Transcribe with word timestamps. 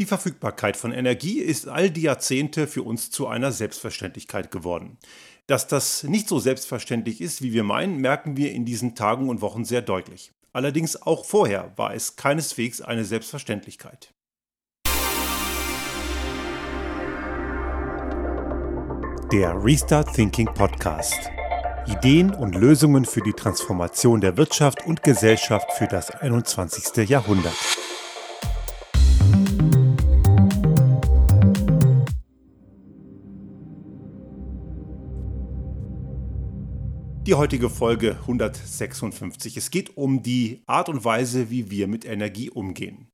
Die 0.00 0.06
Verfügbarkeit 0.06 0.78
von 0.78 0.92
Energie 0.92 1.40
ist 1.40 1.68
all 1.68 1.90
die 1.90 2.00
Jahrzehnte 2.00 2.66
für 2.66 2.82
uns 2.82 3.10
zu 3.10 3.26
einer 3.26 3.52
Selbstverständlichkeit 3.52 4.50
geworden. 4.50 4.96
Dass 5.46 5.68
das 5.68 6.04
nicht 6.04 6.26
so 6.26 6.38
selbstverständlich 6.38 7.20
ist, 7.20 7.42
wie 7.42 7.52
wir 7.52 7.64
meinen, 7.64 7.98
merken 7.98 8.34
wir 8.38 8.50
in 8.52 8.64
diesen 8.64 8.94
Tagen 8.94 9.28
und 9.28 9.42
Wochen 9.42 9.66
sehr 9.66 9.82
deutlich. 9.82 10.32
Allerdings 10.54 11.02
auch 11.02 11.26
vorher 11.26 11.74
war 11.76 11.92
es 11.92 12.16
keineswegs 12.16 12.80
eine 12.80 13.04
Selbstverständlichkeit. 13.04 14.14
Der 19.30 19.62
Restart 19.62 20.14
Thinking 20.14 20.46
Podcast. 20.46 21.28
Ideen 21.86 22.34
und 22.34 22.54
Lösungen 22.54 23.04
für 23.04 23.20
die 23.20 23.34
Transformation 23.34 24.22
der 24.22 24.38
Wirtschaft 24.38 24.86
und 24.86 25.02
Gesellschaft 25.02 25.70
für 25.72 25.88
das 25.88 26.10
21. 26.10 27.06
Jahrhundert. 27.06 27.52
Die 37.26 37.34
heutige 37.34 37.68
Folge 37.68 38.12
156. 38.12 39.58
Es 39.58 39.70
geht 39.70 39.94
um 39.94 40.22
die 40.22 40.62
Art 40.66 40.88
und 40.88 41.04
Weise, 41.04 41.50
wie 41.50 41.70
wir 41.70 41.86
mit 41.86 42.06
Energie 42.06 42.48
umgehen. 42.48 43.08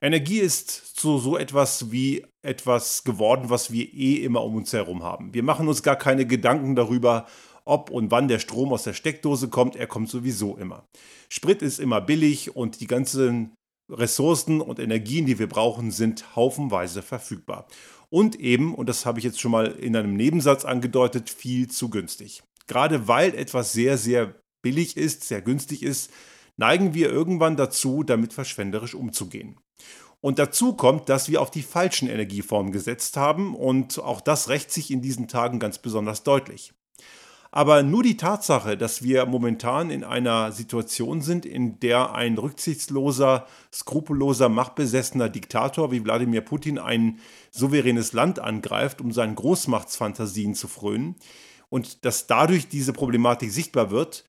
Energie 0.00 0.38
ist 0.38 0.96
so, 0.96 1.18
so 1.18 1.36
etwas 1.36 1.90
wie 1.90 2.24
etwas 2.40 3.02
geworden, 3.02 3.50
was 3.50 3.72
wir 3.72 3.92
eh 3.92 4.22
immer 4.22 4.44
um 4.44 4.54
uns 4.54 4.72
herum 4.72 5.02
haben. 5.02 5.34
Wir 5.34 5.42
machen 5.42 5.66
uns 5.66 5.82
gar 5.82 5.96
keine 5.96 6.24
Gedanken 6.24 6.76
darüber, 6.76 7.26
ob 7.64 7.90
und 7.90 8.12
wann 8.12 8.28
der 8.28 8.38
Strom 8.38 8.72
aus 8.72 8.84
der 8.84 8.92
Steckdose 8.92 9.48
kommt. 9.48 9.74
Er 9.74 9.88
kommt 9.88 10.08
sowieso 10.08 10.56
immer. 10.56 10.84
Sprit 11.28 11.60
ist 11.60 11.80
immer 11.80 12.00
billig 12.00 12.54
und 12.54 12.80
die 12.80 12.86
ganzen 12.86 13.54
Ressourcen 13.90 14.60
und 14.60 14.78
Energien, 14.78 15.26
die 15.26 15.40
wir 15.40 15.48
brauchen, 15.48 15.90
sind 15.90 16.36
haufenweise 16.36 17.02
verfügbar. 17.02 17.66
Und 18.08 18.38
eben, 18.38 18.72
und 18.72 18.88
das 18.88 19.04
habe 19.04 19.18
ich 19.18 19.24
jetzt 19.24 19.40
schon 19.40 19.50
mal 19.50 19.66
in 19.66 19.96
einem 19.96 20.14
Nebensatz 20.14 20.64
angedeutet, 20.64 21.28
viel 21.28 21.68
zu 21.68 21.90
günstig 21.90 22.44
gerade 22.68 23.08
weil 23.08 23.34
etwas 23.34 23.72
sehr, 23.72 23.98
sehr 23.98 24.34
billig 24.62 24.96
ist, 24.96 25.24
sehr 25.24 25.42
günstig 25.42 25.82
ist, 25.82 26.10
neigen 26.56 26.94
wir 26.94 27.10
irgendwann 27.10 27.56
dazu, 27.56 28.02
damit 28.02 28.32
verschwenderisch 28.32 28.94
umzugehen. 28.94 29.56
Und 30.20 30.38
dazu 30.38 30.74
kommt, 30.74 31.08
dass 31.08 31.28
wir 31.28 31.40
auf 31.40 31.50
die 31.50 31.62
falschen 31.62 32.08
Energieformen 32.08 32.72
gesetzt 32.72 33.16
haben 33.16 33.54
und 33.54 34.00
auch 34.00 34.20
das 34.20 34.48
rächt 34.48 34.72
sich 34.72 34.90
in 34.90 35.00
diesen 35.00 35.28
Tagen 35.28 35.60
ganz 35.60 35.78
besonders 35.78 36.24
deutlich. 36.24 36.72
Aber 37.50 37.82
nur 37.82 38.02
die 38.02 38.18
Tatsache, 38.18 38.76
dass 38.76 39.02
wir 39.02 39.24
momentan 39.24 39.90
in 39.90 40.04
einer 40.04 40.52
Situation 40.52 41.22
sind, 41.22 41.46
in 41.46 41.80
der 41.80 42.14
ein 42.14 42.36
rücksichtsloser, 42.36 43.46
skrupelloser, 43.72 44.50
machtbesessener 44.50 45.30
Diktator 45.30 45.90
wie 45.90 46.04
Wladimir 46.04 46.42
Putin 46.42 46.78
ein 46.78 47.20
souveränes 47.50 48.12
Land 48.12 48.38
angreift, 48.38 49.00
um 49.00 49.12
seinen 49.12 49.34
Großmachtsfantasien 49.34 50.54
zu 50.54 50.68
frönen, 50.68 51.16
und 51.70 52.04
dass 52.04 52.26
dadurch 52.26 52.68
diese 52.68 52.92
Problematik 52.92 53.50
sichtbar 53.50 53.90
wird, 53.90 54.24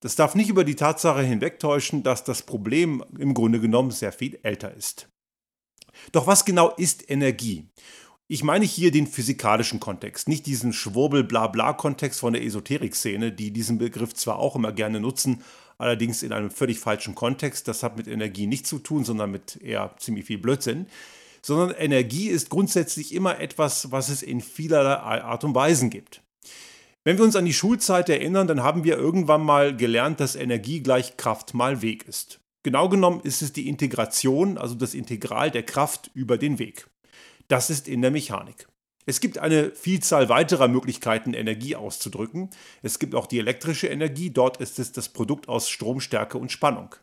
das 0.00 0.16
darf 0.16 0.34
nicht 0.34 0.50
über 0.50 0.64
die 0.64 0.76
Tatsache 0.76 1.22
hinwegtäuschen, 1.22 2.02
dass 2.02 2.24
das 2.24 2.42
Problem 2.42 3.02
im 3.18 3.32
Grunde 3.32 3.60
genommen 3.60 3.90
sehr 3.90 4.12
viel 4.12 4.38
älter 4.42 4.74
ist. 4.74 5.08
Doch 6.12 6.26
was 6.26 6.44
genau 6.44 6.70
ist 6.76 7.08
Energie? 7.10 7.68
Ich 8.26 8.42
meine 8.42 8.64
hier 8.64 8.90
den 8.90 9.06
physikalischen 9.06 9.80
Kontext, 9.80 10.28
nicht 10.28 10.46
diesen 10.46 10.72
Schwurbel-Blabla-Kontext 10.72 12.20
von 12.20 12.32
der 12.32 12.42
Esoterik-Szene, 12.42 13.32
die 13.32 13.50
diesen 13.50 13.78
Begriff 13.78 14.14
zwar 14.14 14.38
auch 14.38 14.56
immer 14.56 14.72
gerne 14.72 14.98
nutzen, 14.98 15.42
allerdings 15.78 16.22
in 16.22 16.32
einem 16.32 16.50
völlig 16.50 16.78
falschen 16.78 17.14
Kontext. 17.14 17.68
Das 17.68 17.82
hat 17.82 17.96
mit 17.96 18.08
Energie 18.08 18.46
nichts 18.46 18.70
zu 18.70 18.78
tun, 18.78 19.04
sondern 19.04 19.30
mit 19.30 19.56
eher 19.62 19.94
ziemlich 19.98 20.24
viel 20.24 20.38
Blödsinn. 20.38 20.86
Sondern 21.42 21.76
Energie 21.76 22.28
ist 22.28 22.48
grundsätzlich 22.48 23.14
immer 23.14 23.38
etwas, 23.40 23.90
was 23.90 24.08
es 24.08 24.22
in 24.22 24.40
vielerlei 24.40 25.22
Art 25.22 25.44
und 25.44 25.54
Weisen 25.54 25.90
gibt. 25.90 26.23
Wenn 27.06 27.18
wir 27.18 27.24
uns 27.26 27.36
an 27.36 27.44
die 27.44 27.52
Schulzeit 27.52 28.08
erinnern, 28.08 28.46
dann 28.46 28.62
haben 28.62 28.82
wir 28.82 28.96
irgendwann 28.96 29.42
mal 29.42 29.76
gelernt, 29.76 30.20
dass 30.20 30.36
Energie 30.36 30.82
gleich 30.82 31.18
Kraft 31.18 31.52
mal 31.52 31.82
Weg 31.82 32.08
ist. 32.08 32.40
Genau 32.62 32.88
genommen 32.88 33.20
ist 33.20 33.42
es 33.42 33.52
die 33.52 33.68
Integration, 33.68 34.56
also 34.56 34.74
das 34.74 34.94
Integral 34.94 35.50
der 35.50 35.64
Kraft 35.64 36.10
über 36.14 36.38
den 36.38 36.58
Weg. 36.58 36.88
Das 37.46 37.68
ist 37.68 37.88
in 37.88 38.00
der 38.00 38.10
Mechanik. 38.10 38.68
Es 39.04 39.20
gibt 39.20 39.36
eine 39.36 39.70
Vielzahl 39.72 40.30
weiterer 40.30 40.66
Möglichkeiten, 40.66 41.34
Energie 41.34 41.76
auszudrücken. 41.76 42.48
Es 42.82 42.98
gibt 42.98 43.14
auch 43.14 43.26
die 43.26 43.38
elektrische 43.38 43.88
Energie, 43.88 44.30
dort 44.30 44.56
ist 44.56 44.78
es 44.78 44.92
das 44.92 45.10
Produkt 45.10 45.46
aus 45.46 45.68
Stromstärke 45.68 46.38
und 46.38 46.52
Spannung. 46.52 46.94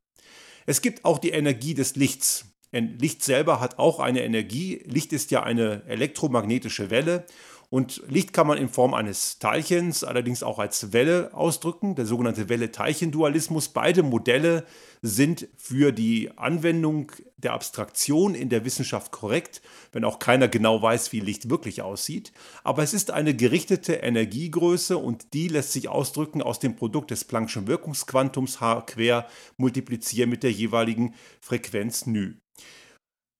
Es 0.66 0.81
gibt 0.81 1.06
auch 1.06 1.20
die 1.20 1.30
Energie 1.30 1.75
des 1.75 1.96
Lichts. 1.96 2.46
Licht 2.72 3.24
selber 3.24 3.59
hat 3.59 3.78
auch 3.78 4.00
eine 4.00 4.24
Energie. 4.24 4.81
Licht 4.88 5.14
ist 5.14 5.30
ja 5.30 5.44
eine 5.44 5.84
elektromagnetische 5.86 6.90
Welle 6.90 7.25
und 7.72 8.04
Licht 8.09 8.34
kann 8.34 8.48
man 8.48 8.58
in 8.58 8.68
Form 8.68 8.94
eines 8.94 9.40
Teilchens, 9.40 10.04
allerdings 10.04 10.44
auch 10.44 10.59
als 10.59 10.92
Welle 10.92 11.34
ausdrücken, 11.34 11.96
der 11.96 12.06
sogenannte 12.06 12.50
Welle-Teilchen-Dualismus. 12.50 13.70
Beide 13.70 14.04
Modelle 14.04 14.66
sind 15.02 15.48
für 15.56 15.94
die 15.94 16.38
Anwendung 16.38 17.14
der 17.38 17.54
Abstraktion 17.54 18.36
in 18.36 18.50
der 18.50 18.66
Wissenschaft 18.66 19.14
korrekt, 19.14 19.62
wenn 19.94 20.04
auch 20.04 20.20
keiner 20.20 20.50
genau 20.50 20.81
weiß, 20.81 21.14
wie 21.14 21.22
Licht 21.22 21.50
wirklich 21.50 21.81
aussieht. 21.81 22.34
Aber 22.66 22.84
es 22.84 22.94
ist 22.94 23.10
eine 23.10 23.34
gerichtete 23.34 23.94
Energiegröße 23.94 24.98
und 24.98 25.34
die 25.34 25.48
lässt 25.48 25.72
sich 25.72 25.88
ausdrücken 25.88 26.42
aus 26.42 26.60
dem 26.60 26.76
Produkt 26.76 27.10
des 27.12 27.30
Planck'schen 27.30 27.68
Wirkungsquantums 27.68 28.60
H 28.60 28.81
quer 28.81 29.28
multipliziert 29.56 30.28
mit 30.28 30.44
der 30.44 30.52
jeweiligen 30.52 31.16
Frequenz 31.40 32.06
ν. 32.06 32.42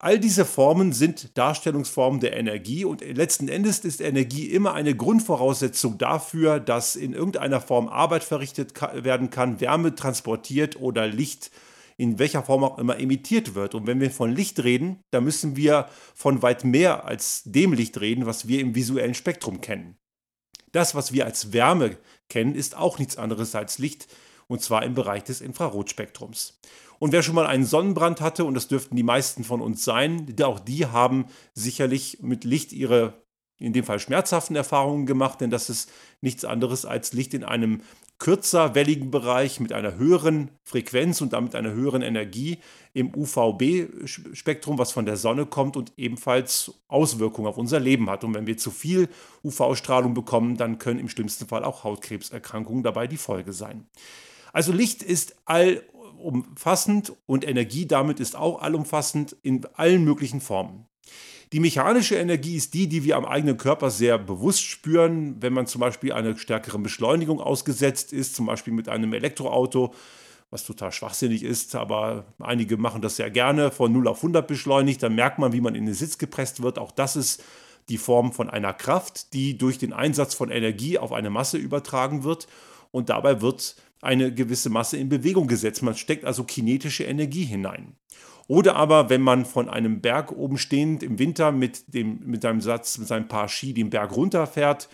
All 0.04 0.18
diese 0.18 0.46
Formen 0.46 0.94
sind 0.94 1.38
Darstellungsformen 1.38 2.20
der 2.20 2.36
Energie 2.36 2.86
und 2.86 3.02
letzten 3.02 3.48
Endes 3.48 3.78
ist 3.82 4.02
Energie 4.02 4.48
immer 4.48 4.74
eine 4.74 4.96
Grundvoraussetzung 4.96 6.00
dafür, 6.00 6.60
dass 6.60 6.96
in 6.96 7.14
irgendeiner 7.14 7.62
Form 7.62 7.88
Arbeit 7.88 8.24
verrichtet 8.24 8.74
werden 8.82 9.30
kann, 9.30 9.62
Wärme 9.62 9.94
transportiert 9.94 10.76
oder 10.82 11.06
Licht 11.06 11.52
in 11.98 12.18
welcher 12.18 12.42
Form 12.42 12.64
auch 12.64 12.80
immer 12.80 12.98
emittiert 12.98 13.54
wird. 13.54 13.76
Und 13.76 13.86
wenn 13.86 14.00
wir 14.00 14.10
von 14.10 14.36
Licht 14.36 14.64
reden, 14.64 15.04
dann 15.12 15.24
müssen 15.24 15.56
wir 15.56 15.88
von 16.16 16.42
weit 16.42 16.64
mehr 16.64 17.06
als 17.06 17.44
dem 17.46 17.72
Licht 17.72 18.02
reden, 18.02 18.26
was 18.26 18.48
wir 18.48 18.60
im 18.60 18.74
visuellen 18.74 19.14
Spektrum 19.14 19.62
kennen. 19.62 19.98
Das, 20.72 20.96
was 20.96 21.14
wir 21.14 21.26
als 21.26 21.54
Wärme 21.54 21.96
kennen, 22.28 22.56
ist 22.56 22.76
auch 22.76 22.98
nichts 22.98 23.18
anderes 23.18 23.54
als 23.54 23.78
Licht, 23.78 24.08
und 24.52 24.62
zwar 24.62 24.84
im 24.84 24.96
Bereich 24.96 25.24
des 25.24 25.40
Infrarotspektrums. 25.40 26.60
Und 27.00 27.14
wer 27.14 27.24
schon 27.24 27.36
mal 27.36 27.48
einen 27.48 27.64
Sonnenbrand 27.64 28.20
hatte, 28.20 28.44
und 28.44 28.54
das 28.54 28.68
dürften 28.68 28.98
die 28.98 29.02
meisten 29.02 29.46
von 29.46 29.62
uns 29.62 29.86
sein, 29.86 30.36
auch 30.44 30.60
die 30.60 30.86
haben 30.86 31.26
sicherlich 31.54 32.20
mit 32.22 32.44
Licht 32.44 32.74
ihre, 32.74 33.14
in 33.60 33.72
dem 33.72 33.86
Fall 33.86 34.00
schmerzhaften 34.00 34.58
Erfahrungen 34.58 35.06
gemacht, 35.06 35.40
denn 35.40 35.52
das 35.52 35.70
ist 35.70 35.90
nichts 36.20 36.44
anderes 36.44 36.86
als 36.86 37.14
Licht 37.14 37.34
in 37.34 37.46
einem 37.46 37.82
kürzer 38.20 38.76
welligen 38.76 39.10
Bereich 39.10 39.62
mit 39.62 39.72
einer 39.72 39.96
höheren 39.96 40.52
Frequenz 40.64 41.22
und 41.22 41.32
damit 41.32 41.56
einer 41.56 41.72
höheren 41.72 42.02
Energie 42.02 42.60
im 42.94 43.16
UVB-Spektrum, 43.16 44.78
was 44.78 44.92
von 44.92 45.06
der 45.06 45.18
Sonne 45.18 45.46
kommt 45.46 45.78
und 45.78 45.94
ebenfalls 45.96 46.74
Auswirkungen 46.90 47.48
auf 47.48 47.58
unser 47.58 47.80
Leben 47.80 48.10
hat. 48.10 48.26
Und 48.26 48.36
wenn 48.36 48.46
wir 48.48 48.58
zu 48.58 48.70
viel 48.70 49.08
UV-Strahlung 49.44 50.14
bekommen, 50.14 50.58
dann 50.58 50.78
können 50.78 51.00
im 51.00 51.10
schlimmsten 51.10 51.48
Fall 51.48 51.64
auch 51.64 51.86
Hautkrebserkrankungen 51.86 52.84
dabei 52.84 53.08
die 53.08 53.18
Folge 53.18 53.54
sein. 53.54 53.88
Also 54.54 54.72
Licht 54.72 55.04
ist 55.04 55.36
all 55.46 55.84
umfassend 56.18 57.14
und 57.26 57.48
Energie 57.48 57.88
damit 57.88 58.20
ist 58.20 58.36
auch 58.36 58.62
allumfassend 58.62 59.36
in 59.42 59.66
allen 59.74 60.04
möglichen 60.04 60.42
Formen. 60.42 60.86
Die 61.52 61.60
mechanische 61.60 62.16
Energie 62.16 62.56
ist 62.56 62.74
die, 62.74 62.88
die 62.88 63.04
wir 63.04 63.18
am 63.18 63.26
eigenen 63.26 63.58
Körper 63.58 63.90
sehr 63.92 64.18
bewusst 64.18 64.64
spüren, 64.64 65.36
wenn 65.42 65.52
man 65.52 65.68
zum 65.68 65.82
Beispiel 65.82 66.14
einer 66.14 66.38
stärkeren 66.38 66.82
Beschleunigung 66.82 67.42
ausgesetzt 67.42 68.14
ist, 68.14 68.36
zum 68.36 68.46
Beispiel 68.46 68.72
mit 68.72 68.88
einem 68.88 69.12
Elektroauto, 69.12 69.94
was 70.50 70.64
total 70.64 70.94
schwachsinnig 70.94 71.44
ist, 71.44 71.76
aber 71.76 72.26
einige 72.40 72.78
machen 72.78 73.02
das 73.02 73.18
sehr 73.18 73.30
gerne, 73.30 73.70
von 73.72 73.92
0 73.92 74.08
auf 74.08 74.18
100 74.18 74.48
beschleunigt, 74.48 75.04
dann 75.04 75.16
merkt 75.16 75.40
man, 75.40 75.52
wie 75.52 75.62
man 75.62 75.76
in 75.76 75.86
den 75.86 75.96
Sitz 75.96 76.18
gepresst 76.18 76.62
wird. 76.62 76.80
Auch 76.80 76.92
das 76.92 77.18
ist 77.18 77.44
die 77.90 77.98
Form 77.98 78.32
von 78.32 78.50
einer 78.50 78.74
Kraft, 78.74 79.34
die 79.34 79.58
durch 79.58 79.78
den 79.78 79.92
Einsatz 79.92 80.34
von 80.34 80.50
Energie 80.50 80.98
auf 80.98 81.12
eine 81.12 81.30
Masse 81.30 81.58
übertragen 81.58 82.24
wird 82.24 82.48
und 82.92 83.10
dabei 83.10 83.42
wird 83.42 83.76
eine 84.02 84.34
gewisse 84.34 84.70
Masse 84.70 84.98
in 84.98 85.10
Bewegung 85.10 85.48
gesetzt. 85.48 85.84
Man 85.84 85.96
steckt 85.96 86.26
also 86.26 86.44
kinetische 86.44 87.04
Energie 87.04 87.46
hinein. 87.46 87.96
Oder 88.48 88.76
aber, 88.76 89.10
wenn 89.10 89.22
man 89.22 89.46
von 89.46 89.70
einem 89.70 90.02
Berg 90.02 90.32
oben 90.32 90.58
stehend 90.58 91.04
im 91.04 91.20
Winter 91.20 91.52
mit, 91.52 91.94
dem, 91.94 92.20
mit 92.26 92.42
seinem 92.42 92.62
Satz, 92.62 92.98
mit 92.98 93.08
seinem 93.08 93.28
Paar 93.28 93.48
Ski 93.48 93.74
den 93.74 93.90
Berg 93.90 94.16
runterfährt 94.16 94.90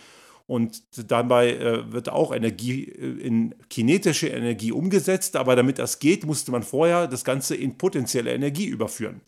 und 0.46 0.84
dabei 1.12 1.54
äh, 1.56 1.92
wird 1.92 2.10
auch 2.10 2.34
Energie 2.34 2.84
äh, 2.84 3.20
in 3.20 3.56
kinetische 3.70 4.28
Energie 4.28 4.72
umgesetzt, 4.72 5.36
aber 5.36 5.56
damit 5.56 5.80
das 5.80 6.00
geht, 6.00 6.26
musste 6.26 6.52
man 6.52 6.64
vorher 6.64 7.08
das 7.08 7.24
Ganze 7.24 7.56
in 7.56 7.78
potenzielle 7.78 8.34
Energie 8.34 8.68
überführen. 8.68 9.22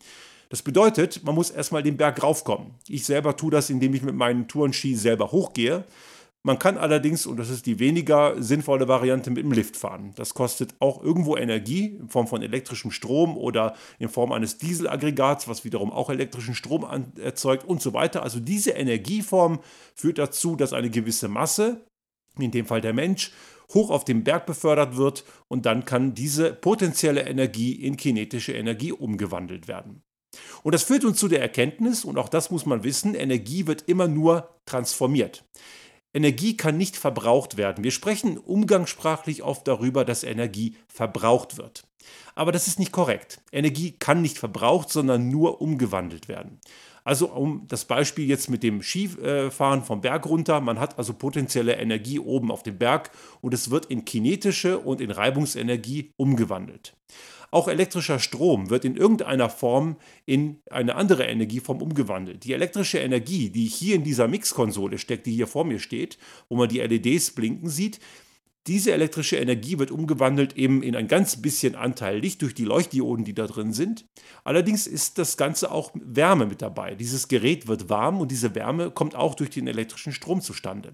Das 0.48 0.62
bedeutet, 0.62 1.24
man 1.24 1.34
muss 1.34 1.50
erstmal 1.50 1.82
den 1.82 1.96
Berg 1.96 2.22
raufkommen. 2.22 2.72
Ich 2.88 3.06
selber 3.06 3.36
tue 3.36 3.50
das, 3.50 3.70
indem 3.70 3.94
ich 3.94 4.02
mit 4.02 4.14
meinen 4.14 4.48
Tourenski 4.48 4.96
selber 4.96 5.32
hochgehe 5.32 5.84
Man 6.42 6.58
kann 6.58 6.78
allerdings, 6.78 7.26
und 7.26 7.36
das 7.36 7.50
ist 7.50 7.66
die 7.66 7.78
weniger 7.78 8.42
sinnvolle 8.42 8.88
Variante, 8.88 9.30
mit 9.30 9.44
dem 9.44 9.52
Lift 9.52 9.76
fahren. 9.76 10.12
Das 10.16 10.32
kostet 10.32 10.74
auch 10.78 11.02
irgendwo 11.02 11.36
Energie 11.36 11.96
in 12.00 12.08
Form 12.08 12.26
von 12.26 12.40
elektrischem 12.40 12.90
Strom 12.90 13.36
oder 13.36 13.74
in 13.98 14.08
Form 14.08 14.32
eines 14.32 14.56
Dieselaggregats, 14.56 15.48
was 15.48 15.64
wiederum 15.64 15.92
auch 15.92 16.08
elektrischen 16.08 16.54
Strom 16.54 16.86
erzeugt 17.22 17.64
und 17.64 17.82
so 17.82 17.92
weiter. 17.92 18.22
Also 18.22 18.40
diese 18.40 18.70
Energieform 18.70 19.60
führt 19.94 20.16
dazu, 20.16 20.56
dass 20.56 20.72
eine 20.72 20.88
gewisse 20.88 21.28
Masse, 21.28 21.84
in 22.38 22.50
dem 22.50 22.64
Fall 22.64 22.80
der 22.80 22.94
Mensch, 22.94 23.32
hoch 23.74 23.90
auf 23.90 24.04
den 24.04 24.24
Berg 24.24 24.46
befördert 24.46 24.96
wird 24.96 25.24
und 25.46 25.66
dann 25.66 25.84
kann 25.84 26.14
diese 26.14 26.54
potenzielle 26.54 27.22
Energie 27.22 27.72
in 27.72 27.98
kinetische 27.98 28.54
Energie 28.54 28.92
umgewandelt 28.92 29.68
werden. 29.68 30.02
Und 30.62 30.74
das 30.74 30.84
führt 30.84 31.04
uns 31.04 31.18
zu 31.18 31.28
der 31.28 31.40
Erkenntnis, 31.40 32.04
und 32.04 32.16
auch 32.16 32.28
das 32.28 32.50
muss 32.50 32.64
man 32.64 32.82
wissen, 32.82 33.14
Energie 33.14 33.66
wird 33.66 33.82
immer 33.88 34.08
nur 34.08 34.48
transformiert. 34.64 35.44
Energie 36.12 36.56
kann 36.56 36.76
nicht 36.76 36.96
verbraucht 36.96 37.56
werden. 37.56 37.84
Wir 37.84 37.92
sprechen 37.92 38.38
umgangssprachlich 38.38 39.42
oft 39.42 39.66
darüber, 39.68 40.04
dass 40.04 40.24
Energie 40.24 40.76
verbraucht 40.88 41.56
wird. 41.56 41.84
Aber 42.34 42.52
das 42.52 42.66
ist 42.66 42.78
nicht 42.78 42.92
korrekt. 42.92 43.40
Energie 43.52 43.92
kann 43.92 44.22
nicht 44.22 44.38
verbraucht, 44.38 44.90
sondern 44.90 45.28
nur 45.28 45.60
umgewandelt 45.60 46.28
werden. 46.28 46.60
Also 47.04 47.28
um 47.28 47.66
das 47.66 47.86
Beispiel 47.86 48.26
jetzt 48.26 48.50
mit 48.50 48.62
dem 48.62 48.82
Skifahren 48.82 49.82
vom 49.82 50.00
Berg 50.00 50.26
runter, 50.26 50.60
man 50.60 50.78
hat 50.78 50.98
also 50.98 51.14
potenzielle 51.14 51.74
Energie 51.74 52.18
oben 52.18 52.50
auf 52.50 52.62
dem 52.62 52.78
Berg 52.78 53.10
und 53.40 53.54
es 53.54 53.70
wird 53.70 53.86
in 53.86 54.04
kinetische 54.04 54.78
und 54.78 55.00
in 55.00 55.10
Reibungsenergie 55.10 56.12
umgewandelt. 56.16 56.94
Auch 57.50 57.68
elektrischer 57.68 58.18
Strom 58.18 58.70
wird 58.70 58.84
in 58.84 58.96
irgendeiner 58.96 59.50
Form 59.50 59.96
in 60.24 60.58
eine 60.70 60.94
andere 60.94 61.24
Energieform 61.24 61.82
umgewandelt. 61.82 62.44
Die 62.44 62.52
elektrische 62.52 62.98
Energie, 62.98 63.50
die 63.50 63.66
hier 63.66 63.96
in 63.96 64.04
dieser 64.04 64.28
Mixkonsole 64.28 64.98
steckt, 64.98 65.26
die 65.26 65.32
hier 65.32 65.46
vor 65.46 65.64
mir 65.64 65.80
steht, 65.80 66.18
wo 66.48 66.56
man 66.56 66.68
die 66.68 66.78
LEDs 66.78 67.32
blinken 67.32 67.68
sieht, 67.68 67.98
diese 68.66 68.92
elektrische 68.92 69.36
Energie 69.36 69.78
wird 69.78 69.90
umgewandelt 69.90 70.56
eben 70.56 70.82
in 70.82 70.94
ein 70.94 71.08
ganz 71.08 71.40
bisschen 71.40 71.74
Anteil 71.74 72.18
Licht 72.18 72.42
durch 72.42 72.54
die 72.54 72.66
Leuchtdioden, 72.66 73.24
die 73.24 73.34
da 73.34 73.46
drin 73.46 73.72
sind. 73.72 74.04
Allerdings 74.44 74.86
ist 74.86 75.16
das 75.16 75.38
Ganze 75.38 75.72
auch 75.72 75.92
Wärme 75.94 76.44
mit 76.44 76.60
dabei. 76.60 76.94
Dieses 76.94 77.28
Gerät 77.28 77.68
wird 77.68 77.88
warm 77.88 78.20
und 78.20 78.30
diese 78.30 78.54
Wärme 78.54 78.90
kommt 78.90 79.16
auch 79.16 79.34
durch 79.34 79.50
den 79.50 79.66
elektrischen 79.66 80.12
Strom 80.12 80.42
zustande. 80.42 80.92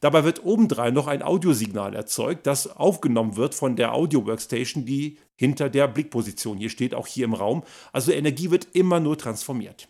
Dabei 0.00 0.24
wird 0.24 0.44
obendrein 0.44 0.94
noch 0.94 1.06
ein 1.06 1.22
Audiosignal 1.22 1.94
erzeugt, 1.94 2.46
das 2.46 2.74
aufgenommen 2.76 3.36
wird 3.36 3.54
von 3.54 3.76
der 3.76 3.92
Audio-Workstation, 3.92 4.86
die 4.86 5.18
hinter 5.36 5.68
der 5.68 5.88
Blickposition 5.88 6.56
hier 6.56 6.70
steht, 6.70 6.94
auch 6.94 7.06
hier 7.06 7.26
im 7.26 7.34
Raum. 7.34 7.62
Also 7.92 8.10
Energie 8.10 8.50
wird 8.50 8.68
immer 8.72 8.98
nur 8.98 9.18
transformiert. 9.18 9.88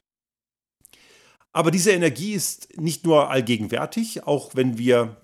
Aber 1.53 1.71
diese 1.71 1.93
Energie 1.93 2.33
ist 2.33 2.77
nicht 2.79 3.05
nur 3.05 3.31
allgegenwärtig, 3.31 4.27
auch 4.27 4.55
wenn 4.55 4.79
wir 4.79 5.17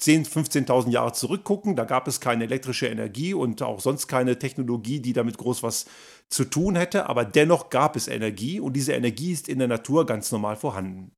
10.000, 0.00 0.66
15.000 0.66 0.90
Jahre 0.90 1.12
zurückgucken, 1.12 1.74
da 1.74 1.84
gab 1.84 2.06
es 2.06 2.20
keine 2.20 2.44
elektrische 2.44 2.86
Energie 2.86 3.34
und 3.34 3.62
auch 3.62 3.80
sonst 3.80 4.06
keine 4.06 4.38
Technologie, 4.38 5.00
die 5.00 5.12
damit 5.12 5.38
groß 5.38 5.64
was 5.64 5.86
zu 6.28 6.44
tun 6.44 6.76
hätte, 6.76 7.08
aber 7.08 7.24
dennoch 7.24 7.70
gab 7.70 7.96
es 7.96 8.06
Energie 8.06 8.60
und 8.60 8.74
diese 8.74 8.92
Energie 8.92 9.32
ist 9.32 9.48
in 9.48 9.58
der 9.58 9.66
Natur 9.66 10.06
ganz 10.06 10.30
normal 10.30 10.54
vorhanden. 10.54 11.12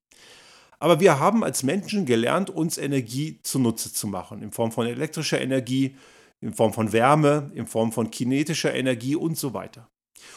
Aber 0.80 0.98
wir 0.98 1.20
haben 1.20 1.44
als 1.44 1.62
Menschen 1.62 2.06
gelernt, 2.06 2.50
uns 2.50 2.78
Energie 2.78 3.38
zunutze 3.42 3.92
zu 3.92 4.08
machen, 4.08 4.42
in 4.42 4.50
Form 4.50 4.72
von 4.72 4.86
elektrischer 4.86 5.40
Energie, 5.40 5.94
in 6.40 6.54
Form 6.54 6.72
von 6.72 6.92
Wärme, 6.92 7.50
in 7.54 7.66
Form 7.66 7.92
von 7.92 8.10
kinetischer 8.10 8.74
Energie 8.74 9.14
und 9.14 9.36
so 9.36 9.52
weiter. 9.52 9.88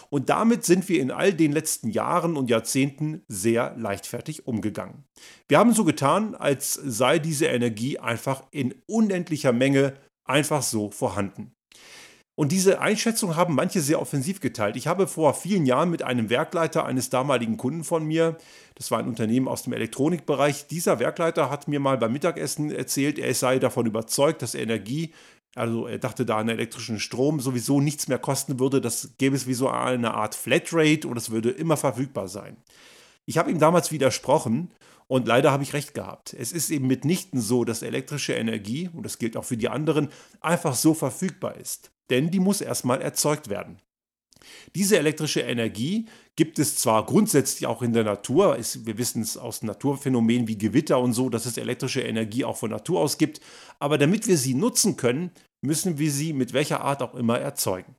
Und 0.10 0.30
damit 0.30 0.66
sind 0.66 0.88
wir 0.90 1.02
in 1.02 1.12
all 1.12 1.34
den 1.34 1.52
letzten 1.52 1.90
Jahren 1.90 2.36
und 2.38 2.50
Jahrzehnten 2.50 3.24
sehr 3.28 3.76
leichtfertig 3.78 4.46
umgegangen. 4.46 5.06
Wir 5.48 5.60
haben 5.60 5.74
so 5.74 5.86
getan, 5.86 6.36
als 6.36 6.74
sei 6.74 7.20
diese 7.20 7.48
Energie 7.48 8.00
einfach 8.00 8.44
in 8.52 8.76
unendlicher 8.86 9.54
Menge 9.54 9.94
einfach 10.26 10.62
so 10.62 10.92
vorhanden. 10.92 11.53
Und 12.36 12.52
diese 12.52 12.82
Einschätzung 12.82 13.36
haben 13.36 13.54
manche 13.54 13.80
sehr 13.80 14.02
offensiv 14.02 14.40
geteilt. 14.40 14.76
Ich 14.76 14.88
habe 14.88 15.08
vor 15.08 15.36
vielen 15.36 15.68
Jahren 15.68 15.92
mit 15.92 16.02
einem 16.02 16.32
Werkleiter 16.32 16.84
eines 16.84 17.12
damaligen 17.12 17.58
Kunden 17.58 17.84
von 17.84 18.06
mir, 18.06 18.38
das 18.74 18.90
war 18.90 18.98
ein 18.98 19.08
Unternehmen 19.08 19.48
aus 19.48 19.64
dem 19.64 19.74
Elektronikbereich, 19.74 20.66
dieser 20.66 20.98
Werkleiter 20.98 21.52
hat 21.52 21.68
mir 21.68 21.80
mal 21.80 22.00
beim 22.00 22.12
Mittagessen 22.12 22.72
erzählt, 22.72 23.20
er 23.20 23.36
sei 23.36 23.60
davon 23.60 23.86
überzeugt, 23.86 24.42
dass 24.42 24.56
Energie, 24.56 25.14
also 25.54 25.86
er 25.86 26.00
dachte 26.00 26.26
da 26.26 26.38
an 26.38 26.50
elektrischen 26.50 27.00
Strom, 27.00 27.40
sowieso 27.40 27.80
nichts 27.80 28.08
mehr 28.08 28.18
kosten 28.18 28.60
würde. 28.60 28.82
Das 28.82 29.12
gäbe 29.20 29.36
es 29.36 29.46
wie 29.46 29.54
so 29.54 29.70
eine 29.70 30.16
Art 30.16 30.34
Flatrate 30.34 31.08
und 31.08 31.18
es 31.18 31.30
würde 31.30 31.52
immer 31.52 31.78
verfügbar 31.78 32.28
sein. 32.28 32.58
Ich 33.28 33.38
habe 33.38 33.52
ihm 33.52 33.60
damals 33.60 33.92
widersprochen 33.92 34.74
und 35.06 35.28
leider 35.28 35.52
habe 35.52 35.62
ich 35.62 35.74
recht 35.74 35.94
gehabt. 35.94 36.34
Es 36.34 36.52
ist 36.52 36.72
eben 36.72 36.88
mitnichten 36.88 37.40
so, 37.40 37.64
dass 37.64 37.84
elektrische 37.84 38.34
Energie, 38.34 38.90
und 38.92 39.06
das 39.06 39.20
gilt 39.20 39.38
auch 39.38 39.46
für 39.46 39.58
die 39.58 39.70
anderen, 39.70 40.10
einfach 40.42 40.74
so 40.74 40.96
verfügbar 40.96 41.58
ist 41.58 41.93
denn 42.10 42.32
die 42.32 42.40
muss 42.40 42.62
erstmal 42.62 43.02
erzeugt 43.02 43.50
werden. 43.50 43.80
Diese 44.76 44.98
elektrische 44.98 45.42
Energie 45.42 46.08
gibt 46.36 46.60
es 46.60 46.76
zwar 46.76 47.06
grundsätzlich 47.06 47.66
auch 47.68 47.82
in 47.82 47.94
der 47.94 48.04
Natur, 48.04 48.58
wir 48.58 48.98
wissen 48.98 49.22
es 49.22 49.38
aus 49.38 49.64
Naturphänomenen 49.64 50.48
wie 50.48 50.58
Gewitter 50.58 51.00
und 51.00 51.14
so, 51.14 51.30
dass 51.30 51.46
es 51.46 51.58
elektrische 51.58 52.02
Energie 52.02 52.44
auch 52.44 52.58
von 52.58 52.72
Natur 52.72 53.00
aus 53.00 53.18
gibt, 53.18 53.40
aber 53.80 53.98
damit 53.98 54.28
wir 54.28 54.38
sie 54.38 54.54
nutzen 54.54 54.98
können, 54.98 55.32
müssen 55.62 55.98
wir 55.98 56.12
sie 56.12 56.34
mit 56.34 56.54
welcher 56.54 56.82
Art 56.82 57.02
auch 57.02 57.16
immer 57.16 57.40
erzeugen. 57.40 57.96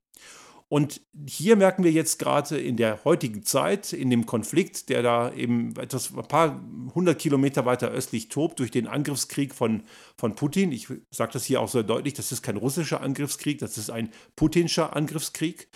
Und 0.74 1.02
hier 1.28 1.54
merken 1.54 1.84
wir 1.84 1.92
jetzt 1.92 2.18
gerade 2.18 2.58
in 2.58 2.76
der 2.76 3.04
heutigen 3.04 3.44
Zeit, 3.44 3.92
in 3.92 4.10
dem 4.10 4.26
Konflikt, 4.26 4.88
der 4.88 5.04
da 5.04 5.32
eben 5.32 5.76
etwas 5.76 6.12
ein 6.12 6.26
paar 6.26 6.60
hundert 6.96 7.20
Kilometer 7.20 7.64
weiter 7.64 7.90
östlich 7.90 8.28
tobt, 8.28 8.58
durch 8.58 8.72
den 8.72 8.88
Angriffskrieg 8.88 9.54
von, 9.54 9.84
von 10.16 10.34
Putin. 10.34 10.72
Ich 10.72 10.88
sage 11.12 11.30
das 11.32 11.44
hier 11.44 11.60
auch 11.60 11.68
sehr 11.68 11.84
deutlich, 11.84 12.14
das 12.14 12.32
ist 12.32 12.42
kein 12.42 12.56
russischer 12.56 13.02
Angriffskrieg, 13.02 13.60
das 13.60 13.78
ist 13.78 13.88
ein 13.88 14.10
putinscher 14.34 14.96
Angriffskrieg, 14.96 15.68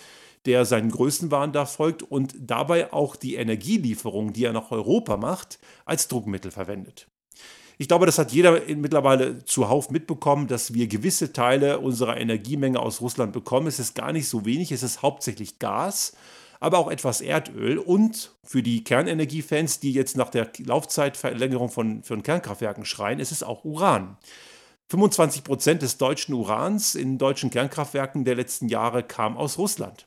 der 0.45 0.65
seinen 0.65 0.91
Größenwahn 0.91 1.53
da 1.53 1.65
folgt 1.65 2.03
und 2.03 2.35
dabei 2.37 2.91
auch 2.91 3.15
die 3.15 3.35
Energielieferung, 3.35 4.33
die 4.33 4.43
er 4.43 4.51
nach 4.51 4.69
Europa 4.69 5.15
macht, 5.15 5.59
als 5.85 6.09
Druckmittel 6.09 6.51
verwendet. 6.51 7.07
Ich 7.81 7.87
glaube, 7.87 8.05
das 8.05 8.17
hat 8.17 8.33
jeder 8.33 8.59
mittlerweile 8.75 9.45
zuhauf 9.45 9.89
mitbekommen, 9.89 10.47
dass 10.47 10.73
wir 10.73 10.87
gewisse 10.87 11.31
Teile 11.31 11.79
unserer 11.79 12.17
Energiemenge 12.17 12.77
aus 12.77 12.99
Russland 12.99 13.31
bekommen. 13.31 13.67
Es 13.67 13.79
ist 13.79 13.95
gar 13.95 14.11
nicht 14.11 14.27
so 14.27 14.43
wenig, 14.43 14.73
es 14.73 14.83
ist 14.83 15.01
hauptsächlich 15.01 15.59
Gas, 15.59 16.13
aber 16.59 16.77
auch 16.77 16.91
etwas 16.91 17.21
Erdöl 17.21 17.77
und 17.77 18.35
für 18.43 18.61
die 18.61 18.83
Kernenergiefans, 18.83 19.79
die 19.79 19.93
jetzt 19.93 20.17
nach 20.17 20.29
der 20.29 20.51
Laufzeitverlängerung 20.57 21.69
von, 21.69 22.03
von 22.03 22.21
Kernkraftwerken 22.21 22.83
schreien, 22.83 23.21
es 23.21 23.31
ist 23.31 23.43
auch 23.43 23.63
Uran. 23.63 24.17
25 24.89 25.45
Prozent 25.45 25.81
des 25.81 25.97
deutschen 25.97 26.33
Urans 26.33 26.95
in 26.95 27.17
deutschen 27.17 27.49
Kernkraftwerken 27.49 28.25
der 28.25 28.35
letzten 28.35 28.67
Jahre 28.67 29.03
kam 29.03 29.37
aus 29.37 29.57
Russland. 29.57 30.05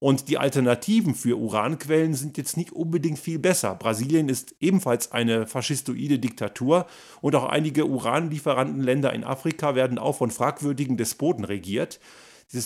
Und 0.00 0.28
die 0.28 0.38
Alternativen 0.38 1.14
für 1.14 1.36
Uranquellen 1.36 2.14
sind 2.14 2.38
jetzt 2.38 2.56
nicht 2.56 2.72
unbedingt 2.72 3.18
viel 3.18 3.40
besser. 3.40 3.74
Brasilien 3.74 4.28
ist 4.28 4.54
ebenfalls 4.60 5.10
eine 5.10 5.46
faschistoide 5.48 6.20
Diktatur 6.20 6.86
und 7.20 7.34
auch 7.34 7.46
einige 7.46 7.86
Uranlieferantenländer 7.86 9.12
in 9.12 9.24
Afrika 9.24 9.74
werden 9.74 9.98
auch 9.98 10.16
von 10.16 10.30
fragwürdigen 10.30 10.96
Despoten 10.96 11.44
regiert. 11.44 11.98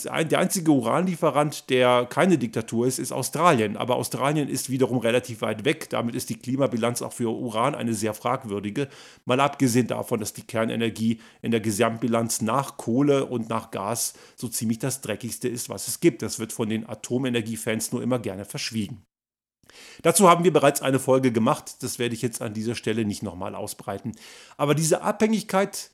Ein, 0.08 0.28
der 0.28 0.38
einzige 0.38 0.70
Uranlieferant, 0.70 1.68
der 1.68 2.06
keine 2.06 2.38
Diktatur 2.38 2.86
ist, 2.86 3.00
ist 3.00 3.10
Australien. 3.10 3.76
Aber 3.76 3.96
Australien 3.96 4.48
ist 4.48 4.70
wiederum 4.70 4.98
relativ 4.98 5.40
weit 5.40 5.64
weg. 5.64 5.90
Damit 5.90 6.14
ist 6.14 6.30
die 6.30 6.38
Klimabilanz 6.38 7.02
auch 7.02 7.12
für 7.12 7.30
Uran 7.30 7.74
eine 7.74 7.92
sehr 7.92 8.14
fragwürdige. 8.14 8.88
Mal 9.24 9.40
abgesehen 9.40 9.88
davon, 9.88 10.20
dass 10.20 10.34
die 10.34 10.46
Kernenergie 10.46 11.20
in 11.40 11.50
der 11.50 11.60
Gesamtbilanz 11.60 12.42
nach 12.42 12.76
Kohle 12.76 13.26
und 13.26 13.48
nach 13.48 13.72
Gas 13.72 14.14
so 14.36 14.46
ziemlich 14.46 14.78
das 14.78 15.00
dreckigste 15.00 15.48
ist, 15.48 15.68
was 15.68 15.88
es 15.88 15.98
gibt. 15.98 16.22
Das 16.22 16.38
wird 16.38 16.52
von 16.52 16.68
den 16.68 16.88
Atomenergiefans 16.88 17.90
nur 17.90 18.04
immer 18.04 18.20
gerne 18.20 18.44
verschwiegen. 18.44 19.02
Dazu 20.02 20.28
haben 20.28 20.44
wir 20.44 20.52
bereits 20.52 20.82
eine 20.82 20.98
Folge 21.00 21.32
gemacht, 21.32 21.82
das 21.82 21.98
werde 21.98 22.14
ich 22.14 22.22
jetzt 22.22 22.42
an 22.42 22.54
dieser 22.54 22.74
Stelle 22.74 23.04
nicht 23.04 23.22
nochmal 23.22 23.54
ausbreiten. 23.54 24.12
Aber 24.56 24.74
diese 24.74 25.02
Abhängigkeit 25.02 25.90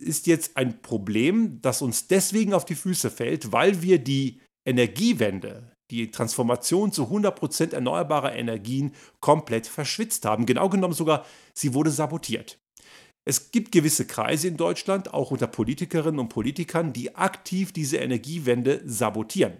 ist 0.00 0.26
jetzt 0.26 0.56
ein 0.56 0.80
Problem, 0.82 1.60
das 1.60 1.82
uns 1.82 2.06
deswegen 2.06 2.54
auf 2.54 2.64
die 2.64 2.74
Füße 2.74 3.10
fällt, 3.10 3.52
weil 3.52 3.82
wir 3.82 3.98
die 3.98 4.40
Energiewende, 4.64 5.72
die 5.90 6.10
Transformation 6.10 6.92
zu 6.92 7.04
100% 7.04 7.72
erneuerbarer 7.72 8.34
Energien 8.34 8.92
komplett 9.20 9.66
verschwitzt 9.66 10.24
haben. 10.24 10.46
Genau 10.46 10.68
genommen 10.68 10.94
sogar, 10.94 11.24
sie 11.54 11.74
wurde 11.74 11.90
sabotiert. 11.90 12.58
Es 13.24 13.50
gibt 13.50 13.72
gewisse 13.72 14.06
Kreise 14.06 14.48
in 14.48 14.56
Deutschland, 14.56 15.12
auch 15.12 15.30
unter 15.30 15.46
Politikerinnen 15.46 16.18
und 16.18 16.30
Politikern, 16.30 16.94
die 16.94 17.14
aktiv 17.14 17.72
diese 17.72 17.98
Energiewende 17.98 18.80
sabotieren. 18.86 19.52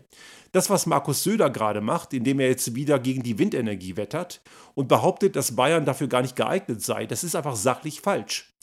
Das, 0.53 0.71
was 0.71 0.87
Markus 0.87 1.23
Söder 1.23 1.51
gerade 1.51 1.83
macht, 1.83 2.15
indem 2.15 2.41
er 2.41 2.49
jetzt 2.49 2.75
wieder 2.75 2.99
gegen 2.99 3.23
die 3.23 3.39
Windenergie 3.39 3.99
wettert 3.99 4.41
und 4.75 4.89
behauptet, 4.89 5.37
dass 5.37 5.55
Bayern 5.55 5.85
dafür 5.85 6.09
gar 6.09 6.23
nicht 6.23 6.37
geeignet 6.37 6.81
sei, 6.81 7.05
das 7.05 7.25
ist 7.25 7.37
einfach 7.37 7.57
sachlich 7.57 8.01
falsch. 8.01 8.55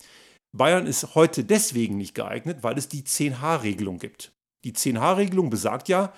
Bayern 0.57 0.87
ist 0.87 1.15
heute 1.15 1.43
deswegen 1.43 1.97
nicht 1.97 2.15
geeignet, 2.15 2.59
weil 2.61 2.77
es 2.77 2.87
die 2.87 3.03
10H-Regelung 3.03 3.99
gibt. 3.99 4.31
Die 4.63 4.73
10H-Regelung 4.73 5.49
besagt 5.49 5.89
ja, 5.89 6.13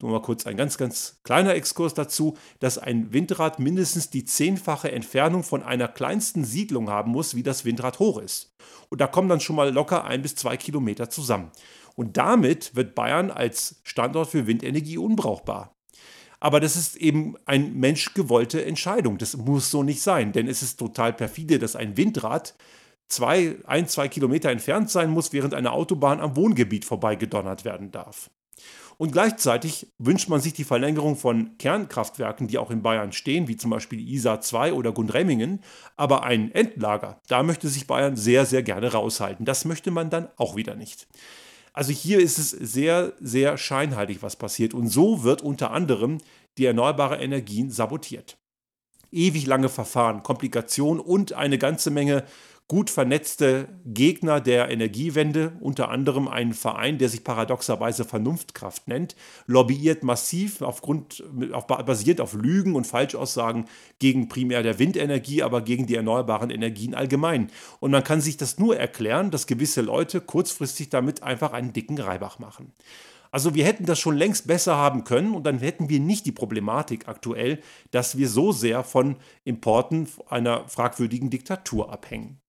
nur 0.00 0.10
mal 0.10 0.22
kurz 0.22 0.46
ein 0.46 0.56
ganz, 0.56 0.78
ganz 0.78 1.20
kleiner 1.22 1.54
Exkurs 1.54 1.94
dazu, 1.94 2.36
dass 2.58 2.78
ein 2.78 3.12
Windrad 3.12 3.58
mindestens 3.58 4.10
die 4.10 4.24
zehnfache 4.24 4.90
Entfernung 4.90 5.44
von 5.44 5.62
einer 5.62 5.88
kleinsten 5.88 6.44
Siedlung 6.44 6.90
haben 6.90 7.12
muss, 7.12 7.36
wie 7.36 7.42
das 7.42 7.64
Windrad 7.64 7.98
hoch 7.98 8.18
ist. 8.18 8.56
Und 8.88 9.00
da 9.00 9.06
kommen 9.06 9.28
dann 9.28 9.40
schon 9.40 9.56
mal 9.56 9.70
locker 9.70 10.04
ein 10.04 10.22
bis 10.22 10.34
zwei 10.34 10.56
Kilometer 10.56 11.08
zusammen. 11.10 11.52
Und 11.94 12.16
damit 12.16 12.74
wird 12.74 12.94
Bayern 12.94 13.30
als 13.30 13.80
Standort 13.84 14.30
für 14.30 14.46
Windenergie 14.46 14.98
unbrauchbar. 14.98 15.76
Aber 16.40 16.58
das 16.58 16.74
ist 16.74 16.96
eben 16.96 17.36
eine 17.44 17.68
menschgewollte 17.68 18.64
Entscheidung. 18.64 19.18
Das 19.18 19.36
muss 19.36 19.70
so 19.70 19.84
nicht 19.84 20.02
sein, 20.02 20.32
denn 20.32 20.48
es 20.48 20.62
ist 20.62 20.78
total 20.78 21.12
perfide, 21.12 21.60
dass 21.60 21.76
ein 21.76 21.96
Windrad 21.96 22.54
zwei, 23.12 23.56
ein, 23.66 23.86
zwei 23.88 24.08
Kilometer 24.08 24.50
entfernt 24.50 24.90
sein 24.90 25.10
muss, 25.10 25.32
während 25.32 25.54
eine 25.54 25.72
Autobahn 25.72 26.20
am 26.20 26.36
Wohngebiet 26.36 26.84
vorbeigedonnert 26.84 27.64
werden 27.64 27.90
darf. 27.90 28.30
Und 28.98 29.10
gleichzeitig 29.10 29.88
wünscht 29.98 30.28
man 30.28 30.40
sich 30.40 30.52
die 30.52 30.64
Verlängerung 30.64 31.16
von 31.16 31.56
Kernkraftwerken, 31.58 32.46
die 32.46 32.58
auch 32.58 32.70
in 32.70 32.82
Bayern 32.82 33.12
stehen, 33.12 33.48
wie 33.48 33.56
zum 33.56 33.70
Beispiel 33.70 34.00
ISA 34.00 34.40
2 34.40 34.74
oder 34.74 34.92
Gundremmingen. 34.92 35.60
Aber 35.96 36.22
ein 36.22 36.52
Endlager, 36.52 37.20
da 37.26 37.42
möchte 37.42 37.68
sich 37.68 37.86
Bayern 37.86 38.16
sehr, 38.16 38.46
sehr 38.46 38.62
gerne 38.62 38.92
raushalten. 38.92 39.44
Das 39.44 39.64
möchte 39.64 39.90
man 39.90 40.10
dann 40.10 40.28
auch 40.36 40.56
wieder 40.56 40.74
nicht. 40.74 41.08
Also 41.72 41.90
hier 41.90 42.20
ist 42.20 42.38
es 42.38 42.50
sehr, 42.50 43.14
sehr 43.18 43.56
scheinheilig, 43.56 44.22
was 44.22 44.36
passiert. 44.36 44.74
Und 44.74 44.88
so 44.88 45.24
wird 45.24 45.42
unter 45.42 45.70
anderem 45.70 46.18
die 46.58 46.66
erneuerbare 46.66 47.16
Energien 47.16 47.70
sabotiert. 47.70 48.36
Ewig 49.10 49.46
lange 49.46 49.68
Verfahren, 49.68 50.22
Komplikationen 50.22 51.00
und 51.00 51.32
eine 51.32 51.58
ganze 51.58 51.90
Menge 51.90 52.24
gut 52.72 52.88
vernetzte 52.88 53.68
Gegner 53.84 54.40
der 54.40 54.70
Energiewende, 54.70 55.52
unter 55.60 55.90
anderem 55.90 56.26
ein 56.26 56.54
Verein, 56.54 56.96
der 56.96 57.10
sich 57.10 57.22
paradoxerweise 57.22 58.06
Vernunftkraft 58.06 58.88
nennt, 58.88 59.14
lobbyiert 59.46 60.02
massiv 60.04 60.62
aufgrund, 60.62 61.22
auf, 61.52 61.66
basierend 61.66 62.22
auf 62.22 62.32
Lügen 62.32 62.74
und 62.74 62.86
Falschaussagen 62.86 63.66
gegen 63.98 64.30
primär 64.30 64.62
der 64.62 64.78
Windenergie, 64.78 65.42
aber 65.42 65.60
gegen 65.60 65.86
die 65.86 65.96
erneuerbaren 65.96 66.48
Energien 66.48 66.94
allgemein. 66.94 67.50
Und 67.78 67.90
man 67.90 68.04
kann 68.04 68.22
sich 68.22 68.38
das 68.38 68.58
nur 68.58 68.74
erklären, 68.74 69.30
dass 69.30 69.46
gewisse 69.46 69.82
Leute 69.82 70.22
kurzfristig 70.22 70.88
damit 70.88 71.22
einfach 71.22 71.52
einen 71.52 71.74
dicken 71.74 71.98
Reibach 71.98 72.38
machen. 72.38 72.72
Also 73.30 73.54
wir 73.54 73.66
hätten 73.66 73.84
das 73.84 73.98
schon 73.98 74.16
längst 74.16 74.46
besser 74.46 74.76
haben 74.76 75.04
können 75.04 75.34
und 75.34 75.44
dann 75.44 75.58
hätten 75.58 75.90
wir 75.90 76.00
nicht 76.00 76.24
die 76.24 76.32
Problematik 76.32 77.06
aktuell, 77.06 77.60
dass 77.90 78.16
wir 78.16 78.30
so 78.30 78.50
sehr 78.50 78.82
von 78.82 79.16
Importen 79.44 80.08
einer 80.26 80.66
fragwürdigen 80.70 81.28
Diktatur 81.28 81.92
abhängen. 81.92 82.41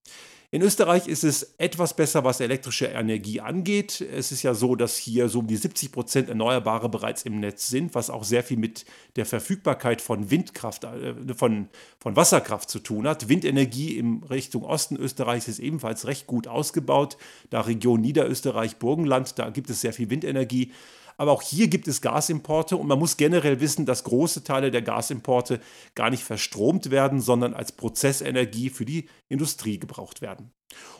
In 0.53 0.61
Österreich 0.61 1.07
ist 1.07 1.23
es 1.23 1.55
etwas 1.57 1.95
besser, 1.95 2.23
was 2.25 2.39
elektrische 2.39 2.85
Energie 2.85 3.41
angeht. 3.41 4.01
Es 4.01 4.31
ist 4.31 4.43
ja 4.43 4.53
so, 4.53 4.75
dass 4.75 4.95
hier 4.97 5.27
so 5.27 5.39
um 5.39 5.47
die 5.47 5.55
70 5.55 5.91
Prozent 5.91 6.29
Erneuerbare 6.29 6.89
bereits 6.89 7.23
im 7.23 7.39
Netz 7.39 7.69
sind, 7.69 7.95
was 7.95 8.11
auch 8.11 8.23
sehr 8.23 8.43
viel 8.43 8.57
mit 8.57 8.85
der 9.15 9.25
Verfügbarkeit 9.25 9.99
von 9.99 10.29
Windkraft, 10.29 10.83
äh, 10.83 11.15
von, 11.35 11.69
von 11.97 12.15
Wasserkraft 12.15 12.69
zu 12.69 12.77
tun 12.77 13.07
hat. 13.07 13.29
Windenergie 13.29 13.97
in 13.97 14.21
Richtung 14.25 14.63
Osten 14.63 14.95
Österreichs 14.95 15.47
ist 15.47 15.57
ebenfalls 15.57 16.05
recht 16.05 16.27
gut 16.27 16.47
ausgebaut. 16.47 17.17
Da 17.49 17.61
Region 17.61 18.01
Niederösterreich, 18.01 18.75
Burgenland, 18.75 19.39
da 19.39 19.49
gibt 19.49 19.71
es 19.71 19.81
sehr 19.81 19.91
viel 19.91 20.11
Windenergie. 20.11 20.71
Aber 21.17 21.31
auch 21.31 21.41
hier 21.41 21.67
gibt 21.67 21.87
es 21.87 22.01
Gasimporte 22.01 22.77
und 22.77 22.87
man 22.87 22.99
muss 22.99 23.17
generell 23.17 23.59
wissen, 23.59 23.85
dass 23.85 24.03
große 24.03 24.43
Teile 24.43 24.71
der 24.71 24.81
Gasimporte 24.81 25.59
gar 25.95 26.09
nicht 26.09 26.23
verstromt 26.23 26.91
werden, 26.91 27.21
sondern 27.21 27.53
als 27.53 27.71
Prozessenergie 27.71 28.69
für 28.69 28.85
die 28.85 29.09
Industrie 29.29 29.79
gebraucht 29.79 30.21
werden. 30.21 30.51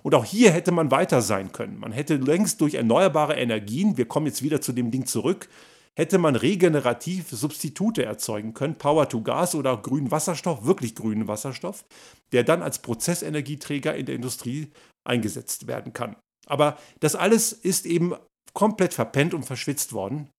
Und 0.04 0.16
auch 0.16 0.26
hier 0.26 0.52
hätte 0.52 0.72
man 0.72 0.92
weiter 0.92 1.22
sein 1.22 1.52
können. 1.52 1.80
Man 1.80 1.92
hätte 1.92 2.16
längst 2.16 2.62
durch 2.62 2.76
erneuerbare 2.76 3.36
Energien, 3.36 3.98
wir 3.98 4.06
kommen 4.06 4.28
jetzt 4.28 4.44
wieder 4.44 4.62
zu 4.62 4.72
dem 4.72 4.92
Ding 4.92 5.06
zurück, 5.06 5.50
hätte 5.96 6.18
man 6.18 6.36
regenerativ 6.36 7.30
Substitute 7.30 8.04
erzeugen 8.04 8.54
können, 8.54 8.78
Power 8.78 9.08
to 9.10 9.22
Gas 9.22 9.56
oder 9.56 9.78
grünen 9.78 10.12
Wasserstoff, 10.12 10.66
wirklich 10.66 10.96
grünen 10.96 11.28
Wasserstoff, 11.28 11.86
der 12.32 12.44
dann 12.44 12.62
als 12.62 12.80
Prozessenergieträger 12.80 13.96
in 13.96 14.06
der 14.06 14.16
Industrie 14.16 14.72
eingesetzt 15.04 15.68
werden 15.68 15.94
kann. 15.94 16.16
Aber 16.46 16.78
das 17.00 17.16
alles 17.16 17.54
ist 17.54 17.86
eben 17.86 18.16
komplett 18.54 18.94
verpennt 18.94 19.34
und 19.34 19.46
verschwitzt 19.46 19.94
worden. 19.94 20.30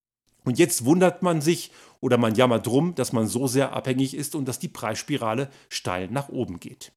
Und 0.45 0.59
jetzt 0.59 0.85
wundert 0.85 1.23
man 1.23 1.41
sich 1.41 1.71
oder 2.01 2.19
man 2.19 2.35
jammert 2.35 2.67
drum, 2.67 2.95
dass 2.95 3.13
man 3.13 3.27
so 3.27 3.47
sehr 3.47 3.73
abhängig 3.73 4.15
ist 4.15 4.35
und 4.35 4.47
dass 4.47 4.59
die 4.59 4.69
Preisspirale 4.69 5.51
steil 5.69 6.09
nach 6.11 6.29
oben 6.29 6.61
geht. 6.61 6.93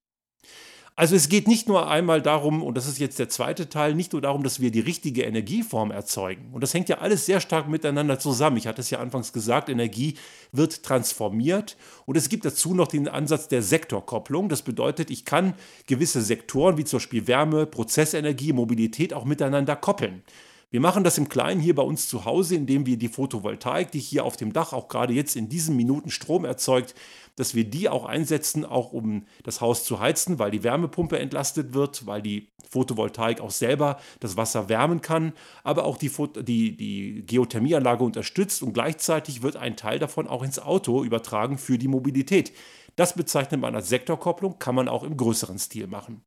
Also 1.00 1.16
es 1.16 1.30
geht 1.30 1.48
nicht 1.48 1.68
nur 1.68 1.88
einmal 1.88 2.24
darum, 2.24 2.64
und 2.64 2.76
das 2.76 2.88
ist 2.88 2.98
jetzt 2.98 3.20
der 3.20 3.30
zweite 3.30 3.70
Teil, 3.70 3.94
nicht 3.94 4.14
nur 4.14 4.22
darum, 4.22 4.42
dass 4.42 4.62
wir 4.62 4.72
die 4.72 4.80
richtige 4.80 5.22
Energieform 5.22 5.92
erzeugen. 5.92 6.50
Und 6.52 6.62
das 6.62 6.74
hängt 6.74 6.90
ja 6.90 6.98
alles 6.98 7.28
sehr 7.28 7.40
stark 7.40 7.68
miteinander 7.68 8.18
zusammen. 8.18 8.58
Ich 8.58 8.66
hatte 8.66 8.82
es 8.82 8.90
ja 8.90 8.98
anfangs 8.98 9.32
gesagt, 9.32 9.70
Energie 9.70 10.16
wird 10.52 10.82
transformiert. 10.82 11.78
Und 12.08 12.18
es 12.18 12.30
gibt 12.30 12.46
dazu 12.46 12.74
noch 12.74 12.88
den 12.88 13.08
Ansatz 13.08 13.48
der 13.48 13.62
Sektorkopplung. 13.62 14.50
Das 14.50 14.64
bedeutet, 14.64 15.12
ich 15.12 15.24
kann 15.24 15.54
gewisse 15.86 16.24
Sektoren 16.24 16.78
wie 16.80 16.84
zum 16.84 16.98
Beispiel 16.98 17.28
Wärme, 17.28 17.68
Prozessenergie, 17.68 18.52
Mobilität 18.52 19.14
auch 19.14 19.24
miteinander 19.24 19.76
koppeln. 19.76 20.24
Wir 20.70 20.82
machen 20.82 21.06
das 21.06 21.18
im 21.18 21.30
Kleinen 21.30 21.62
hier 21.62 21.76
bei 21.76 21.82
uns 21.82 22.10
zu 22.10 22.26
Hause, 22.26 22.56
indem 22.56 22.86
wir 22.86 22.98
die 22.98 23.08
Photovoltaik, 23.08 23.90
die 23.90 24.00
hier 24.00 24.26
auf 24.26 24.36
dem 24.36 24.52
Dach 24.52 24.74
auch 24.74 24.90
gerade 24.90 25.14
jetzt 25.14 25.38
in 25.38 25.48
diesen 25.48 25.78
Minuten 25.78 26.10
Strom 26.10 26.44
erzeugt, 26.44 26.94
dass 27.38 27.56
wir 27.56 27.64
die 27.64 27.88
auch 27.88 28.04
einsetzen, 28.04 28.66
auch 28.66 28.92
um 28.92 29.26
das 29.44 29.62
Haus 29.62 29.86
zu 29.86 30.02
heizen, 30.02 30.40
weil 30.40 30.52
die 30.52 30.64
Wärmepumpe 30.64 31.20
entlastet 31.20 31.74
wird, 31.74 32.06
weil 32.06 32.22
die 32.22 32.50
Photovoltaik 32.70 33.40
auch 33.40 33.52
selber 33.52 33.98
das 34.20 34.36
Wasser 34.36 34.68
wärmen 34.68 35.02
kann, 35.02 35.32
aber 35.64 35.86
auch 35.86 35.96
die, 35.96 36.12
die, 36.44 36.76
die 36.76 37.24
Geothermieanlage 37.26 38.04
unterstützt 38.04 38.62
und 38.62 38.74
gleichzeitig 38.74 39.42
wird 39.42 39.56
ein 39.56 39.78
Teil 39.78 40.00
davon 40.00 40.28
auch 40.28 40.44
ins 40.44 40.60
Auto 40.60 41.02
übertragen 41.02 41.58
für 41.58 41.78
die 41.78 41.88
Mobilität. 41.88 42.52
Das 42.98 43.14
bezeichnet 43.14 43.62
man 43.62 43.74
als 43.74 43.88
Sektorkopplung, 43.88 44.60
kann 44.60 44.76
man 44.76 44.90
auch 44.90 45.04
im 45.04 45.16
größeren 45.16 45.60
Stil 45.60 45.88
machen. 45.88 46.26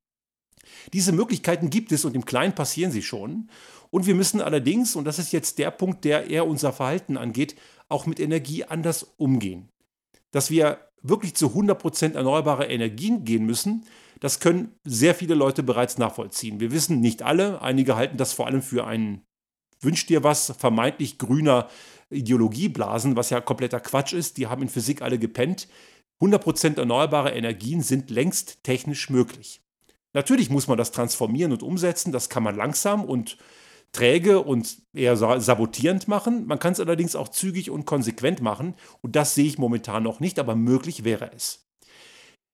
Diese 0.93 1.13
Möglichkeiten 1.13 1.71
gibt 1.71 1.93
es 1.93 2.05
und 2.05 2.15
im 2.15 2.25
Kleinen 2.25 2.55
passieren 2.55 2.93
sie 2.93 3.03
schon. 3.03 3.49
Und 3.91 4.07
wir 4.07 4.15
müssen 4.15 4.41
allerdings, 4.41 4.97
und 4.97 5.05
das 5.05 5.19
ist 5.19 5.33
jetzt 5.33 5.59
der 5.59 5.71
Punkt, 5.71 6.05
der 6.05 6.31
eher 6.31 6.47
unser 6.47 6.73
Verhalten 6.73 7.17
angeht, 7.17 7.57
auch 7.89 8.07
mit 8.07 8.21
Energie 8.21 8.65
anders 8.65 9.15
umgehen. 9.17 9.69
Dass 10.31 10.51
wir 10.51 10.79
wirklich 11.03 11.35
zu 11.35 11.49
100% 11.49 12.15
erneuerbare 12.15 12.67
Energien 12.67 13.25
gehen 13.25 13.45
müssen, 13.47 13.85
das 14.21 14.39
können 14.39 14.75
sehr 14.85 15.15
viele 15.15 15.35
Leute 15.35 15.63
bereits 15.63 15.99
nachvollziehen. 15.99 16.61
Wir 16.61 16.73
wissen 16.73 17.01
nicht 17.01 17.23
alle, 17.23 17.63
einige 17.63 17.97
halten 17.97 18.19
das 18.19 18.33
vor 18.33 18.47
allem 18.47 18.63
für 18.63 18.87
einen 18.87 19.23
Wünsch 19.83 20.05
dir 20.07 20.23
was 20.23 20.53
vermeintlich 20.59 21.17
grüner 21.17 21.69
Ideologieblasen, 22.11 23.17
was 23.17 23.31
ja 23.31 23.41
kompletter 23.41 23.81
Quatsch 23.81 24.13
ist. 24.13 24.37
Die 24.37 24.47
haben 24.47 24.63
in 24.63 24.69
Physik 24.69 25.01
alle 25.01 25.19
gepennt. 25.19 25.69
100% 26.21 26.77
erneuerbare 26.77 27.31
Energien 27.31 27.81
sind 27.81 28.11
längst 28.11 28.63
technisch 28.63 29.09
möglich. 29.09 29.63
Natürlich 30.13 30.51
muss 30.51 30.69
man 30.69 30.79
das 30.79 30.93
transformieren 30.93 31.53
und 31.53 31.63
umsetzen, 31.63 32.13
das 32.13 32.29
kann 32.29 32.43
man 32.43 32.57
langsam 32.57 33.05
und 33.05 33.37
träge 33.93 34.41
und 34.41 34.79
eher 34.93 35.17
sabotierend 35.17 36.09
machen. 36.09 36.47
Man 36.47 36.59
kann 36.59 36.73
es 36.73 36.81
allerdings 36.81 37.17
auch 37.17 37.29
zügig 37.29 37.71
und 37.71 37.87
konsequent 37.87 38.41
machen 38.41 38.75
und 39.03 39.17
das 39.17 39.35
sehe 39.35 39.47
ich 39.47 39.59
momentan 39.59 40.03
noch 40.03 40.21
nicht, 40.21 40.39
aber 40.39 40.55
möglich 40.57 41.05
wäre 41.05 41.33
es. 41.35 41.67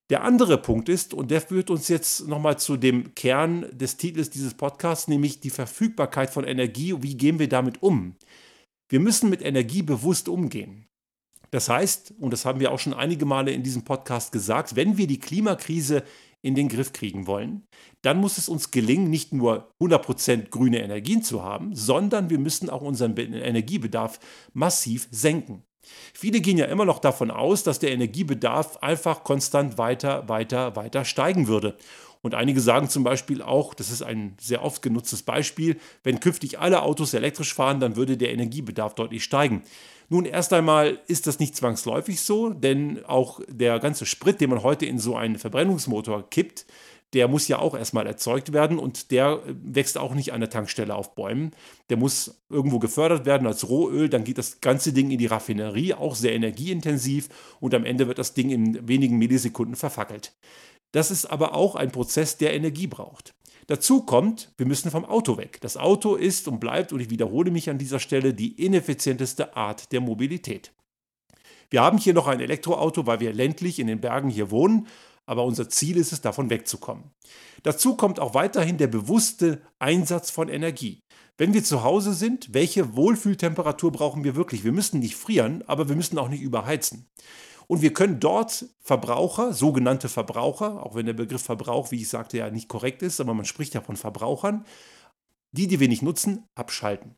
Der 0.09 0.23
andere 0.23 0.57
Punkt 0.57 0.89
ist, 0.89 1.15
und 1.15 1.33
der 1.33 1.41
führt 1.41 1.69
uns 1.69 1.89
jetzt 1.89 2.29
nochmal 2.29 2.59
zu 2.59 2.77
dem 2.77 3.15
Kern 3.17 3.67
des 3.73 3.97
Titels 3.97 4.31
dieses 4.31 4.55
Podcasts, 4.55 5.09
nämlich 5.09 5.41
die 5.41 5.51
Verfügbarkeit 5.51 6.31
von 6.31 6.45
Energie. 6.45 6.95
Wie 7.03 7.17
gehen 7.17 7.41
wir 7.41 7.49
damit 7.49 7.83
um? 7.83 8.15
Wir 8.89 9.01
müssen 9.01 9.31
mit 9.31 9.43
Energie 9.43 9.83
bewusst 9.83 10.29
umgehen. 10.29 10.87
Das 11.51 11.69
heißt, 11.69 12.15
und 12.21 12.33
das 12.33 12.45
haben 12.45 12.61
wir 12.61 12.71
auch 12.71 12.79
schon 12.79 12.95
einige 12.95 13.25
Male 13.25 13.51
in 13.51 13.65
diesem 13.65 13.83
Podcast 13.83 14.31
gesagt, 14.31 14.77
wenn 14.77 14.97
wir 14.97 15.09
die 15.09 15.19
Klimakrise 15.19 16.05
in 16.43 16.55
den 16.55 16.69
Griff 16.69 16.93
kriegen 16.93 17.27
wollen, 17.27 17.67
dann 18.03 18.19
muss 18.19 18.39
es 18.39 18.49
uns 18.49 18.71
gelingen, 18.71 19.11
nicht 19.11 19.33
nur 19.33 19.73
100% 19.81 20.51
grüne 20.51 20.83
Energien 20.83 21.23
zu 21.23 21.43
haben, 21.43 21.75
sondern 21.75 22.31
wir 22.31 22.39
müssen 22.39 22.71
auch 22.71 22.83
unseren 22.83 23.17
Energiebedarf 23.17 24.21
massiv 24.53 25.09
senken. 25.11 25.65
Viele 26.15 26.41
gehen 26.41 26.59
ja 26.59 26.67
immer 26.67 26.85
noch 26.85 26.99
davon 26.99 27.31
aus, 27.31 27.63
dass 27.63 27.79
der 27.79 27.93
Energiebedarf 27.93 28.79
einfach 28.79 29.25
konstant 29.25 29.79
weiter, 29.79 30.29
weiter, 30.29 30.77
weiter 30.77 31.05
steigen 31.05 31.47
würde. 31.47 31.77
Und 32.23 32.35
einige 32.35 32.61
sagen 32.61 32.89
zum 32.89 33.05
Beispiel 33.05 33.41
auch, 33.41 33.73
das 33.75 33.91
ist 33.91 34.03
ein 34.03 34.37
sehr 34.41 34.65
oft 34.65 34.83
genutztes 34.83 35.23
Beispiel, 35.23 35.79
wenn 36.03 36.19
künftig 36.19 36.59
alle 36.59 36.83
Autos 36.83 37.15
elektrisch 37.15 37.55
fahren, 37.55 37.79
dann 37.79 37.95
würde 37.95 38.17
der 38.17 38.33
Energiebedarf 38.33 38.95
deutlich 38.95 39.23
steigen. 39.23 39.63
Nun, 40.09 40.25
erst 40.25 40.53
einmal 40.53 41.01
ist 41.09 41.27
das 41.27 41.41
nicht 41.41 41.57
zwangsläufig 41.57 42.21
so, 42.21 42.51
denn 42.51 43.05
auch 43.07 43.41
der 43.49 43.81
ganze 43.81 44.07
Sprit, 44.07 44.41
den 44.41 44.51
man 44.51 44.63
heute 44.63 44.87
in 44.87 44.99
so 44.99 45.17
einen 45.17 45.39
Verbrennungsmotor 45.39 46.29
kippt, 46.31 46.67
der 47.13 47.29
muss 47.29 47.49
ja 47.49 47.59
auch 47.59 47.75
erstmal 47.77 48.07
erzeugt 48.07 48.53
werden 48.53 48.79
und 48.79 49.11
der 49.11 49.41
wächst 49.47 49.97
auch 49.97 50.15
nicht 50.15 50.33
an 50.33 50.41
der 50.41 50.51
Tankstelle 50.51 50.95
auf 50.95 51.15
Bäumen. 51.15 51.53
Der 51.89 51.97
muss 51.97 52.43
irgendwo 52.51 52.79
gefördert 52.79 53.25
werden 53.27 53.47
als 53.47 53.69
Rohöl, 53.69 54.09
dann 54.09 54.25
geht 54.25 54.39
das 54.39 54.61
ganze 54.61 54.93
Ding 54.93 55.11
in 55.11 55.19
die 55.19 55.27
Raffinerie, 55.27 55.95
auch 55.95 56.15
sehr 56.15 56.35
energieintensiv 56.35 57.29
und 57.61 57.75
am 57.75 57.85
Ende 57.85 58.09
wird 58.09 58.19
das 58.19 58.35
Ding 58.35 58.51
in 58.51 58.87
wenigen 58.89 59.19
Millisekunden 59.19 59.77
verfackelt. 59.77 60.35
Das 60.93 61.11
ist 61.11 61.27
aber 61.27 61.55
auch 61.55 61.75
ein 61.75 61.91
Prozess, 61.91 62.37
der 62.39 62.55
Energie 62.55 62.87
braucht. 62.87 63.35
Dazu 63.69 64.03
kommt, 64.03 64.53
wir 64.57 64.67
müssen 64.67 64.91
vom 64.91 65.05
Auto 65.05 65.39
weg. 65.39 65.59
Das 65.61 65.77
Auto 65.77 66.15
ist 66.15 66.47
und 66.47 66.61
bleibt, 66.61 66.93
und 66.93 67.01
ich 67.01 67.11
wiederhole 67.11 67.51
mich 67.51 67.69
an 67.69 67.79
dieser 67.79 67.99
Stelle, 67.99 68.33
die 68.33 68.65
ineffizienteste 68.65 69.57
Art 69.57 69.91
der 69.93 70.01
Mobilität. 70.01 70.73
Wir 71.69 71.83
haben 71.83 71.99
hier 71.99 72.15
noch 72.15 72.29
ein 72.29 72.41
Elektroauto, 72.41 73.07
weil 73.07 73.19
wir 73.19 73.33
ländlich 73.33 73.81
in 73.81 73.89
den 73.89 74.01
Bergen 74.01 74.31
hier 74.31 74.53
wohnen, 74.53 74.87
aber 75.27 75.45
unser 75.45 75.69
Ziel 75.69 75.97
ist 75.97 76.13
es, 76.13 76.21
davon 76.21 76.51
wegzukommen. 76.51 77.11
Dazu 77.65 77.97
kommt 77.97 78.21
auch 78.21 78.35
weiterhin 78.35 78.79
der 78.79 78.87
bewusste 78.87 79.61
Einsatz 79.81 80.31
von 80.31 80.49
Energie. 80.49 81.01
Wenn 81.37 81.53
wir 81.53 81.65
zu 81.65 81.83
Hause 81.83 82.15
sind, 82.15 82.55
welche 82.55 82.95
Wohlfühltemperatur 82.95 83.91
brauchen 83.91 84.23
wir 84.23 84.37
wirklich? 84.37 84.63
Wir 84.63 84.73
müssen 84.73 85.01
nicht 85.01 85.17
frieren, 85.17 85.65
aber 85.67 85.89
wir 85.89 85.97
müssen 85.97 86.19
auch 86.19 86.29
nicht 86.29 86.43
überheizen. 86.43 87.09
Und 87.67 87.83
wir 87.83 87.93
können 87.93 88.21
dort 88.21 88.67
Verbraucher, 88.81 89.53
sogenannte 89.53 90.09
Verbraucher, 90.09 90.85
auch 90.85 90.95
wenn 90.95 91.07
der 91.07 91.13
Begriff 91.13 91.43
Verbrauch, 91.43 91.91
wie 91.91 92.03
ich 92.03 92.09
sagte, 92.09 92.39
ja 92.39 92.51
nicht 92.51 92.69
korrekt 92.69 93.03
ist, 93.03 93.21
aber 93.21 93.35
man 93.35 93.45
spricht 93.45 93.75
ja 93.75 93.81
von 93.81 93.97
Verbrauchern, 93.97 94.65
die, 95.53 95.67
die 95.67 95.81
wir 95.81 95.89
nicht 95.89 96.03
nutzen, 96.03 96.45
abschalten. 96.55 97.17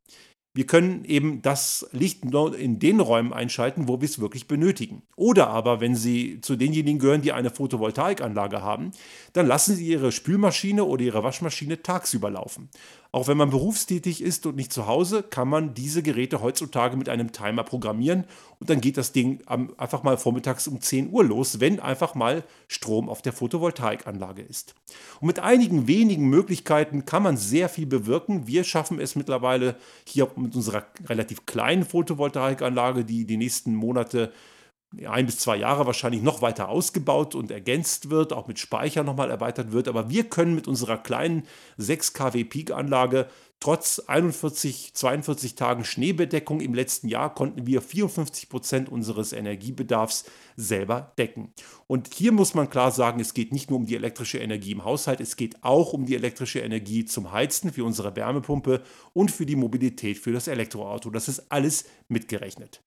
Wir 0.54 0.66
können 0.66 1.04
eben 1.04 1.40
das 1.42 1.86
Licht 1.92 2.24
nur 2.24 2.58
in 2.58 2.80
den 2.80 2.98
Räumen 2.98 3.32
einschalten, 3.32 3.86
wo 3.86 4.00
wir 4.00 4.06
es 4.08 4.18
wirklich 4.18 4.48
benötigen. 4.48 5.02
Oder 5.14 5.48
aber, 5.50 5.80
wenn 5.80 5.94
Sie 5.94 6.40
zu 6.40 6.56
denjenigen 6.56 6.98
gehören, 6.98 7.22
die 7.22 7.32
eine 7.32 7.50
Photovoltaikanlage 7.50 8.60
haben, 8.60 8.90
dann 9.34 9.46
lassen 9.46 9.76
Sie 9.76 9.86
Ihre 9.86 10.10
Spülmaschine 10.10 10.84
oder 10.84 11.04
Ihre 11.04 11.22
Waschmaschine 11.22 11.82
tagsüber 11.82 12.30
laufen. 12.30 12.70
Auch 13.10 13.26
wenn 13.26 13.38
man 13.38 13.48
berufstätig 13.48 14.22
ist 14.22 14.44
und 14.44 14.56
nicht 14.56 14.70
zu 14.70 14.86
Hause, 14.86 15.22
kann 15.22 15.48
man 15.48 15.72
diese 15.72 16.02
Geräte 16.02 16.42
heutzutage 16.42 16.94
mit 16.96 17.08
einem 17.08 17.32
Timer 17.32 17.64
programmieren 17.64 18.24
und 18.60 18.68
dann 18.68 18.82
geht 18.82 18.98
das 18.98 19.12
Ding 19.12 19.40
einfach 19.46 20.02
mal 20.02 20.18
vormittags 20.18 20.68
um 20.68 20.82
10 20.82 21.10
Uhr 21.10 21.24
los, 21.24 21.58
wenn 21.58 21.80
einfach 21.80 22.14
mal 22.14 22.44
Strom 22.66 23.08
auf 23.08 23.22
der 23.22 23.32
Photovoltaikanlage 23.32 24.42
ist. 24.42 24.74
Und 25.20 25.28
mit 25.28 25.38
einigen 25.38 25.88
wenigen 25.88 26.28
Möglichkeiten 26.28 27.06
kann 27.06 27.22
man 27.22 27.38
sehr 27.38 27.70
viel 27.70 27.86
bewirken. 27.86 28.46
Wir 28.46 28.62
schaffen 28.62 29.00
es 29.00 29.16
mittlerweile 29.16 29.76
hier 30.04 30.30
mit 30.36 30.54
unserer 30.54 30.84
relativ 31.06 31.46
kleinen 31.46 31.86
Photovoltaikanlage, 31.86 33.06
die 33.06 33.24
die 33.24 33.38
nächsten 33.38 33.74
Monate 33.74 34.32
ein 35.06 35.26
bis 35.26 35.38
zwei 35.38 35.56
Jahre 35.56 35.86
wahrscheinlich 35.86 36.22
noch 36.22 36.40
weiter 36.40 36.68
ausgebaut 36.68 37.34
und 37.34 37.50
ergänzt 37.50 38.08
wird, 38.10 38.32
auch 38.32 38.48
mit 38.48 38.58
Speicher 38.58 39.04
nochmal 39.04 39.30
erweitert 39.30 39.72
wird. 39.72 39.86
Aber 39.86 40.08
wir 40.08 40.24
können 40.24 40.54
mit 40.54 40.66
unserer 40.66 40.96
kleinen 40.96 41.44
6 41.76 42.14
kW 42.14 42.44
Peak-Anlage 42.44 43.28
trotz 43.60 43.98
41, 43.98 44.94
42 44.94 45.56
Tagen 45.56 45.84
Schneebedeckung 45.84 46.60
im 46.60 46.74
letzten 46.74 47.08
Jahr 47.08 47.34
konnten 47.34 47.66
wir 47.66 47.82
54 47.82 48.48
Prozent 48.48 48.88
unseres 48.88 49.32
Energiebedarfs 49.32 50.24
selber 50.56 51.12
decken. 51.18 51.52
Und 51.86 52.14
hier 52.14 52.32
muss 52.32 52.54
man 52.54 52.70
klar 52.70 52.90
sagen, 52.90 53.20
es 53.20 53.34
geht 53.34 53.52
nicht 53.52 53.68
nur 53.68 53.78
um 53.78 53.86
die 53.86 53.96
elektrische 53.96 54.38
Energie 54.38 54.72
im 54.72 54.84
Haushalt, 54.84 55.20
es 55.20 55.36
geht 55.36 55.62
auch 55.64 55.92
um 55.92 56.06
die 56.06 56.14
elektrische 56.14 56.60
Energie 56.60 57.04
zum 57.04 57.32
Heizen 57.32 57.72
für 57.72 57.84
unsere 57.84 58.16
Wärmepumpe 58.16 58.82
und 59.12 59.30
für 59.30 59.44
die 59.44 59.56
Mobilität 59.56 60.18
für 60.18 60.32
das 60.32 60.48
Elektroauto. 60.48 61.10
Das 61.10 61.28
ist 61.28 61.50
alles 61.50 61.84
mitgerechnet. 62.08 62.82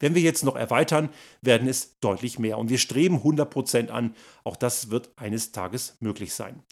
Wenn 0.00 0.14
wir 0.14 0.22
jetzt 0.22 0.44
noch 0.44 0.56
erweitern, 0.56 1.10
werden 1.42 1.68
es 1.68 1.98
deutlich 2.00 2.38
mehr. 2.38 2.58
Und 2.58 2.70
wir 2.70 2.78
streben 2.78 3.18
100% 3.18 3.88
an. 3.88 4.14
Auch 4.44 4.56
das 4.56 4.90
wird 4.90 5.10
eines 5.16 5.52
Tages 5.52 5.96
möglich 6.00 6.34
sein. 6.34 6.62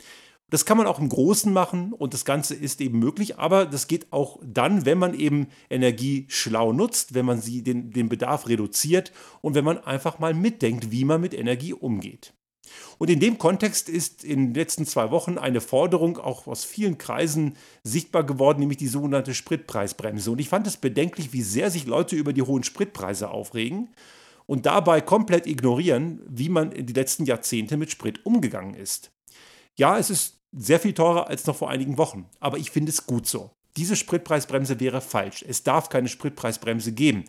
Das 0.50 0.64
kann 0.64 0.76
man 0.76 0.86
auch 0.86 1.00
im 1.00 1.08
Großen 1.08 1.52
machen 1.52 1.92
und 1.92 2.14
das 2.14 2.24
Ganze 2.24 2.54
ist 2.54 2.80
eben 2.80 2.98
möglich, 2.98 3.38
aber 3.38 3.66
das 3.66 3.88
geht 3.88 4.12
auch 4.12 4.38
dann, 4.44 4.84
wenn 4.84 4.98
man 4.98 5.14
eben 5.14 5.48
Energie 5.70 6.26
schlau 6.28 6.72
nutzt, 6.72 7.14
wenn 7.14 7.24
man 7.24 7.40
sie 7.40 7.62
den, 7.62 7.90
den 7.90 8.08
Bedarf 8.08 8.46
reduziert 8.46 9.10
und 9.40 9.54
wenn 9.54 9.64
man 9.64 9.78
einfach 9.78 10.18
mal 10.18 10.34
mitdenkt, 10.34 10.92
wie 10.92 11.04
man 11.04 11.20
mit 11.20 11.34
Energie 11.34 11.72
umgeht. 11.72 12.34
Und 12.98 13.10
in 13.10 13.20
dem 13.20 13.38
Kontext 13.38 13.88
ist 13.88 14.24
in 14.24 14.46
den 14.46 14.54
letzten 14.54 14.86
zwei 14.86 15.10
Wochen 15.10 15.38
eine 15.38 15.60
Forderung 15.60 16.18
auch 16.18 16.46
aus 16.46 16.64
vielen 16.64 16.98
Kreisen 16.98 17.56
sichtbar 17.82 18.24
geworden, 18.24 18.60
nämlich 18.60 18.78
die 18.78 18.88
sogenannte 18.88 19.34
Spritpreisbremse. 19.34 20.30
Und 20.30 20.40
ich 20.40 20.48
fand 20.48 20.66
es 20.66 20.76
bedenklich, 20.76 21.32
wie 21.32 21.42
sehr 21.42 21.70
sich 21.70 21.86
Leute 21.86 22.16
über 22.16 22.32
die 22.32 22.42
hohen 22.42 22.62
Spritpreise 22.62 23.30
aufregen 23.30 23.90
und 24.46 24.66
dabei 24.66 25.00
komplett 25.00 25.46
ignorieren, 25.46 26.20
wie 26.28 26.48
man 26.48 26.72
in 26.72 26.86
den 26.86 26.94
letzten 26.94 27.24
Jahrzehnten 27.24 27.78
mit 27.78 27.90
Sprit 27.90 28.24
umgegangen 28.26 28.74
ist. 28.74 29.10
Ja, 29.76 29.98
es 29.98 30.10
ist 30.10 30.38
sehr 30.52 30.78
viel 30.78 30.92
teurer 30.92 31.28
als 31.28 31.46
noch 31.46 31.56
vor 31.56 31.70
einigen 31.70 31.98
Wochen, 31.98 32.28
aber 32.40 32.58
ich 32.58 32.70
finde 32.70 32.90
es 32.90 33.06
gut 33.06 33.26
so. 33.26 33.50
Diese 33.76 33.96
Spritpreisbremse 33.96 34.78
wäre 34.78 35.00
falsch. 35.00 35.44
Es 35.46 35.62
darf 35.62 35.88
keine 35.88 36.08
Spritpreisbremse 36.08 36.92
geben. 36.92 37.24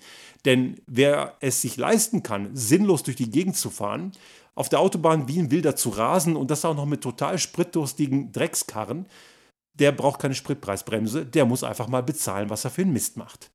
Denn 0.46 0.80
wer 0.86 1.36
es 1.40 1.62
sich 1.62 1.76
leisten 1.78 2.22
kann, 2.22 2.56
sinnlos 2.56 3.04
durch 3.04 3.18
die 3.18 3.32
Gegend 3.32 3.58
zu 3.58 3.72
fahren, 3.72 4.12
auf 4.54 4.70
der 4.70 4.80
Autobahn 4.80 5.28
wie 5.28 5.40
ein 5.40 5.52
Wilder 5.52 5.76
zu 5.76 5.90
rasen 5.90 6.36
und 6.36 6.52
das 6.52 6.64
auch 6.64 6.76
noch 6.76 6.86
mit 6.86 7.02
total 7.02 7.40
spritdurstigen 7.40 8.32
Dreckskarren, 8.32 9.08
der 9.74 9.92
braucht 9.92 10.22
keine 10.22 10.36
Spritpreisbremse, 10.36 11.26
der 11.26 11.46
muss 11.46 11.64
einfach 11.64 11.88
mal 11.88 12.04
bezahlen, 12.04 12.50
was 12.50 12.64
er 12.64 12.72
für 12.72 12.84
einen 12.84 12.94
Mist 12.94 13.18
macht. 13.18 13.52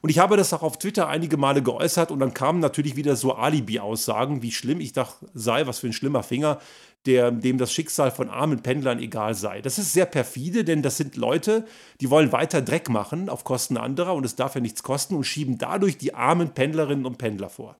Und 0.00 0.10
ich 0.10 0.18
habe 0.18 0.36
das 0.36 0.52
auch 0.52 0.62
auf 0.62 0.78
Twitter 0.78 1.08
einige 1.08 1.36
Male 1.36 1.62
geäußert 1.62 2.10
und 2.10 2.20
dann 2.20 2.34
kamen 2.34 2.60
natürlich 2.60 2.96
wieder 2.96 3.16
so 3.16 3.34
Alibi-Aussagen, 3.34 4.42
wie 4.42 4.52
schlimm 4.52 4.80
ich 4.80 4.92
doch 4.92 5.16
sei, 5.34 5.66
was 5.66 5.80
für 5.80 5.86
ein 5.86 5.92
schlimmer 5.92 6.22
Finger, 6.22 6.58
der, 7.06 7.30
dem 7.30 7.58
das 7.58 7.72
Schicksal 7.72 8.10
von 8.10 8.28
armen 8.28 8.62
Pendlern 8.62 8.98
egal 8.98 9.34
sei. 9.34 9.62
Das 9.62 9.78
ist 9.78 9.92
sehr 9.92 10.06
perfide, 10.06 10.64
denn 10.64 10.82
das 10.82 10.96
sind 10.96 11.16
Leute, 11.16 11.66
die 12.00 12.10
wollen 12.10 12.32
weiter 12.32 12.62
Dreck 12.62 12.88
machen 12.88 13.28
auf 13.28 13.44
Kosten 13.44 13.76
anderer 13.76 14.14
und 14.14 14.24
es 14.24 14.36
darf 14.36 14.54
ja 14.54 14.60
nichts 14.60 14.82
kosten 14.82 15.14
und 15.14 15.24
schieben 15.24 15.58
dadurch 15.58 15.98
die 15.98 16.14
armen 16.14 16.52
Pendlerinnen 16.52 17.06
und 17.06 17.18
Pendler 17.18 17.48
vor. 17.48 17.76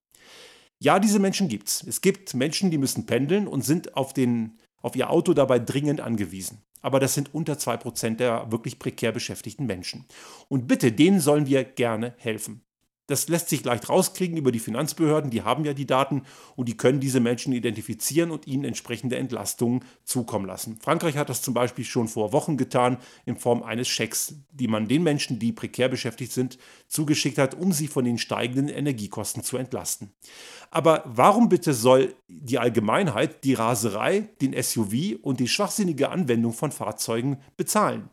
Ja, 0.79 0.99
diese 0.99 1.19
Menschen 1.19 1.49
gibt 1.49 1.69
Es 1.69 1.83
Es 1.83 2.01
gibt 2.01 2.33
Menschen, 2.33 2.71
die 2.71 2.79
müssen 2.79 3.05
pendeln 3.05 3.47
und 3.47 3.63
sind 3.63 3.97
auf, 3.97 4.15
den, 4.15 4.59
auf 4.81 4.97
ihr 4.97 5.11
Auto 5.11 5.35
dabei 5.35 5.59
dringend 5.59 6.01
angewiesen. 6.01 6.63
Aber 6.83 7.01
das 7.01 7.15
sind 7.15 7.35
unter 7.35 7.55
2% 7.55 8.17
der 8.17 8.51
wirklich 8.51 8.79
prekär 8.79 9.13
beschäftigten 9.13 9.67
Menschen. 9.67 10.07
Und 10.49 10.67
bitte, 10.67 10.93
denen 10.93 11.21
sollen 11.21 11.47
wir 11.47 11.65
gerne 11.65 12.15
helfen. 12.19 12.63
Das 13.11 13.27
lässt 13.27 13.49
sich 13.49 13.65
leicht 13.65 13.89
rauskriegen 13.89 14.37
über 14.37 14.53
die 14.53 14.61
Finanzbehörden, 14.61 15.33
die 15.33 15.43
haben 15.43 15.65
ja 15.65 15.75
die 15.75 15.85
Daten 15.85 16.23
und 16.55 16.69
die 16.69 16.77
können 16.77 17.01
diese 17.01 17.19
Menschen 17.19 17.53
identifizieren 17.53 18.31
und 18.31 18.47
ihnen 18.47 18.63
entsprechende 18.63 19.17
Entlastungen 19.17 19.85
zukommen 20.05 20.47
lassen. 20.47 20.79
Frankreich 20.81 21.17
hat 21.17 21.29
das 21.29 21.43
zum 21.43 21.53
Beispiel 21.53 21.85
schon 21.85 22.07
vor 22.07 22.33
Wochen 22.33 22.57
getan 22.57 22.99
in 23.27 23.37
Form 23.37 23.65
eines 23.65 23.89
Schecks, 23.89 24.37
die 24.53 24.69
man 24.69 24.87
den 24.87 25.03
Menschen, 25.03 25.41
die 25.41 25.51
prekär 25.51 25.89
beschäftigt 25.89 26.31
sind, 26.31 26.57
zugeschickt 26.87 27.39
hat, 27.39 27.57
um 27.57 27.73
sie 27.73 27.89
von 27.89 28.05
den 28.05 28.17
steigenden 28.17 28.69
Energiekosten 28.69 29.43
zu 29.43 29.57
entlasten. 29.57 30.13
Aber 30.71 31.03
warum 31.05 31.49
bitte 31.49 31.75
soll 31.75 32.15
die 32.29 32.61
Allgemeinheit 32.61 33.43
die 33.43 33.55
Raserei, 33.55 34.29
den 34.41 34.55
SUV 34.63 35.19
und 35.21 35.41
die 35.41 35.49
schwachsinnige 35.49 36.11
Anwendung 36.11 36.53
von 36.53 36.71
Fahrzeugen 36.71 37.39
bezahlen? 37.57 38.09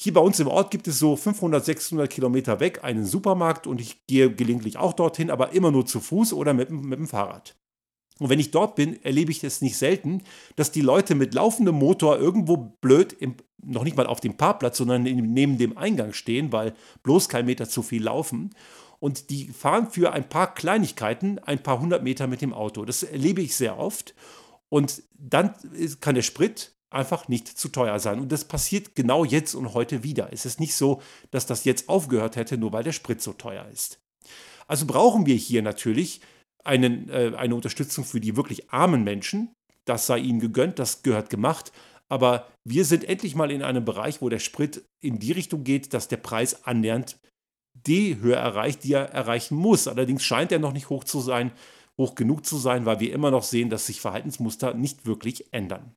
Hier 0.00 0.14
bei 0.14 0.20
uns 0.20 0.38
im 0.38 0.46
Ort 0.46 0.70
gibt 0.70 0.86
es 0.86 1.00
so 1.00 1.16
500, 1.16 1.64
600 1.64 2.08
Kilometer 2.08 2.60
weg 2.60 2.84
einen 2.84 3.04
Supermarkt 3.04 3.66
und 3.66 3.80
ich 3.80 4.06
gehe 4.06 4.32
gelegentlich 4.32 4.76
auch 4.76 4.92
dorthin, 4.92 5.28
aber 5.28 5.52
immer 5.54 5.72
nur 5.72 5.86
zu 5.86 5.98
Fuß 5.98 6.34
oder 6.34 6.54
mit, 6.54 6.70
mit 6.70 7.00
dem 7.00 7.08
Fahrrad. 7.08 7.56
Und 8.20 8.28
wenn 8.28 8.38
ich 8.38 8.52
dort 8.52 8.76
bin, 8.76 9.02
erlebe 9.02 9.32
ich 9.32 9.42
es 9.42 9.60
nicht 9.60 9.76
selten, 9.76 10.22
dass 10.54 10.70
die 10.70 10.82
Leute 10.82 11.16
mit 11.16 11.34
laufendem 11.34 11.74
Motor 11.74 12.16
irgendwo 12.16 12.76
blöd, 12.80 13.12
im, 13.12 13.34
noch 13.60 13.82
nicht 13.82 13.96
mal 13.96 14.06
auf 14.06 14.20
dem 14.20 14.36
Parkplatz, 14.36 14.78
sondern 14.78 15.02
neben 15.02 15.58
dem 15.58 15.76
Eingang 15.76 16.12
stehen, 16.12 16.52
weil 16.52 16.76
bloß 17.02 17.28
kein 17.28 17.46
Meter 17.46 17.68
zu 17.68 17.82
viel 17.82 18.04
laufen. 18.04 18.54
Und 19.00 19.30
die 19.30 19.48
fahren 19.48 19.90
für 19.90 20.12
ein 20.12 20.28
paar 20.28 20.54
Kleinigkeiten 20.54 21.40
ein 21.40 21.60
paar 21.60 21.80
hundert 21.80 22.04
Meter 22.04 22.28
mit 22.28 22.40
dem 22.40 22.54
Auto. 22.54 22.84
Das 22.84 23.02
erlebe 23.02 23.42
ich 23.42 23.56
sehr 23.56 23.76
oft. 23.76 24.14
Und 24.68 25.02
dann 25.18 25.54
kann 25.98 26.14
der 26.14 26.22
Sprit 26.22 26.77
einfach 26.90 27.28
nicht 27.28 27.48
zu 27.48 27.68
teuer 27.68 27.98
sein. 27.98 28.20
Und 28.20 28.32
das 28.32 28.44
passiert 28.44 28.94
genau 28.94 29.24
jetzt 29.24 29.54
und 29.54 29.74
heute 29.74 30.02
wieder. 30.02 30.32
Es 30.32 30.46
ist 30.46 30.60
nicht 30.60 30.74
so, 30.74 31.02
dass 31.30 31.46
das 31.46 31.64
jetzt 31.64 31.88
aufgehört 31.88 32.36
hätte, 32.36 32.56
nur 32.58 32.72
weil 32.72 32.84
der 32.84 32.92
Sprit 32.92 33.20
so 33.20 33.32
teuer 33.32 33.66
ist. 33.72 34.00
Also 34.66 34.86
brauchen 34.86 35.26
wir 35.26 35.34
hier 35.34 35.62
natürlich 35.62 36.20
einen, 36.64 37.08
äh, 37.10 37.32
eine 37.36 37.54
Unterstützung 37.54 38.04
für 38.04 38.20
die 38.20 38.36
wirklich 38.36 38.70
armen 38.70 39.04
Menschen. 39.04 39.52
Das 39.84 40.06
sei 40.06 40.18
ihnen 40.18 40.40
gegönnt, 40.40 40.78
das 40.78 41.02
gehört 41.02 41.30
gemacht. 41.30 41.72
Aber 42.08 42.48
wir 42.64 42.84
sind 42.84 43.04
endlich 43.04 43.34
mal 43.34 43.50
in 43.50 43.62
einem 43.62 43.84
Bereich, 43.84 44.22
wo 44.22 44.28
der 44.28 44.38
Sprit 44.38 44.84
in 45.02 45.18
die 45.18 45.32
Richtung 45.32 45.64
geht, 45.64 45.92
dass 45.92 46.08
der 46.08 46.16
Preis 46.16 46.64
annähernd 46.64 47.18
die 47.86 48.16
Höhe 48.18 48.34
erreicht, 48.34 48.84
die 48.84 48.94
er 48.94 49.10
erreichen 49.10 49.56
muss. 49.56 49.88
Allerdings 49.88 50.24
scheint 50.24 50.52
er 50.52 50.58
noch 50.58 50.72
nicht 50.72 50.88
hoch 50.88 51.04
zu 51.04 51.20
sein, 51.20 51.52
hoch 51.98 52.14
genug 52.14 52.46
zu 52.46 52.56
sein, 52.56 52.86
weil 52.86 53.00
wir 53.00 53.12
immer 53.12 53.30
noch 53.30 53.42
sehen, 53.42 53.70
dass 53.70 53.86
sich 53.86 54.00
Verhaltensmuster 54.00 54.74
nicht 54.74 55.06
wirklich 55.06 55.52
ändern. 55.52 55.94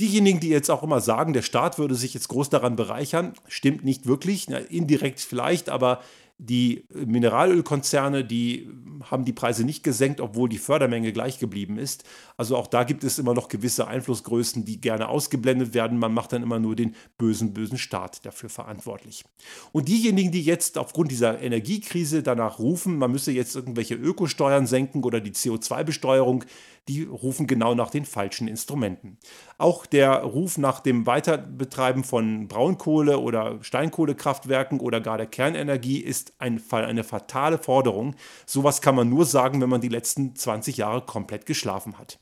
Diejenigen, 0.00 0.40
die 0.40 0.48
jetzt 0.48 0.70
auch 0.70 0.82
immer 0.82 1.00
sagen, 1.00 1.32
der 1.34 1.42
Staat 1.42 1.78
würde 1.78 1.94
sich 1.94 2.14
jetzt 2.14 2.28
groß 2.28 2.50
daran 2.50 2.74
bereichern, 2.74 3.34
stimmt 3.46 3.84
nicht 3.84 4.06
wirklich. 4.06 4.48
Na, 4.48 4.58
indirekt 4.58 5.20
vielleicht, 5.20 5.68
aber 5.68 6.00
Die 6.38 6.86
Mineralölkonzerne, 6.92 8.24
die 8.24 8.68
haben 9.10 9.24
die 9.24 9.32
Preise 9.32 9.64
nicht 9.64 9.84
gesenkt, 9.84 10.20
obwohl 10.20 10.48
die 10.48 10.58
Fördermenge 10.58 11.12
gleich 11.12 11.38
geblieben 11.38 11.78
ist. 11.78 12.04
Also 12.36 12.56
auch 12.56 12.66
da 12.66 12.84
gibt 12.84 13.04
es 13.04 13.18
immer 13.18 13.34
noch 13.34 13.48
gewisse 13.48 13.86
Einflussgrößen, 13.86 14.64
die 14.64 14.80
gerne 14.80 15.08
ausgeblendet 15.08 15.74
werden. 15.74 15.98
Man 15.98 16.12
macht 16.12 16.32
dann 16.32 16.42
immer 16.42 16.58
nur 16.58 16.74
den 16.74 16.94
bösen, 17.18 17.54
bösen 17.54 17.78
Staat 17.78 18.24
dafür 18.26 18.48
verantwortlich. 18.48 19.24
Und 19.72 19.88
diejenigen, 19.88 20.32
die 20.32 20.42
jetzt 20.42 20.78
aufgrund 20.78 21.10
dieser 21.10 21.40
Energiekrise 21.40 22.22
danach 22.22 22.58
rufen, 22.58 22.98
man 22.98 23.12
müsse 23.12 23.32
jetzt 23.32 23.54
irgendwelche 23.54 23.94
Ökosteuern 23.94 24.66
senken 24.66 25.04
oder 25.04 25.20
die 25.20 25.32
CO2-Besteuerung, 25.32 26.44
die 26.88 27.04
rufen 27.04 27.46
genau 27.46 27.74
nach 27.74 27.90
den 27.90 28.04
falschen 28.04 28.46
Instrumenten. 28.46 29.18
Auch 29.56 29.86
der 29.86 30.16
Ruf 30.18 30.58
nach 30.58 30.80
dem 30.80 31.06
Weiterbetreiben 31.06 32.04
von 32.04 32.46
Braunkohle- 32.48 33.18
oder 33.18 33.62
Steinkohlekraftwerken 33.62 34.80
oder 34.80 35.00
gar 35.00 35.16
der 35.16 35.26
Kernenergie 35.26 35.98
ist 35.98 36.23
ein, 36.38 36.62
eine 36.70 37.04
fatale 37.04 37.58
Forderung. 37.58 38.14
Sowas 38.46 38.80
kann 38.80 38.94
man 38.94 39.08
nur 39.08 39.24
sagen, 39.24 39.60
wenn 39.60 39.68
man 39.68 39.80
die 39.80 39.88
letzten 39.88 40.34
20 40.34 40.76
Jahre 40.76 41.02
komplett 41.02 41.46
geschlafen 41.46 41.98
hat. 41.98 42.18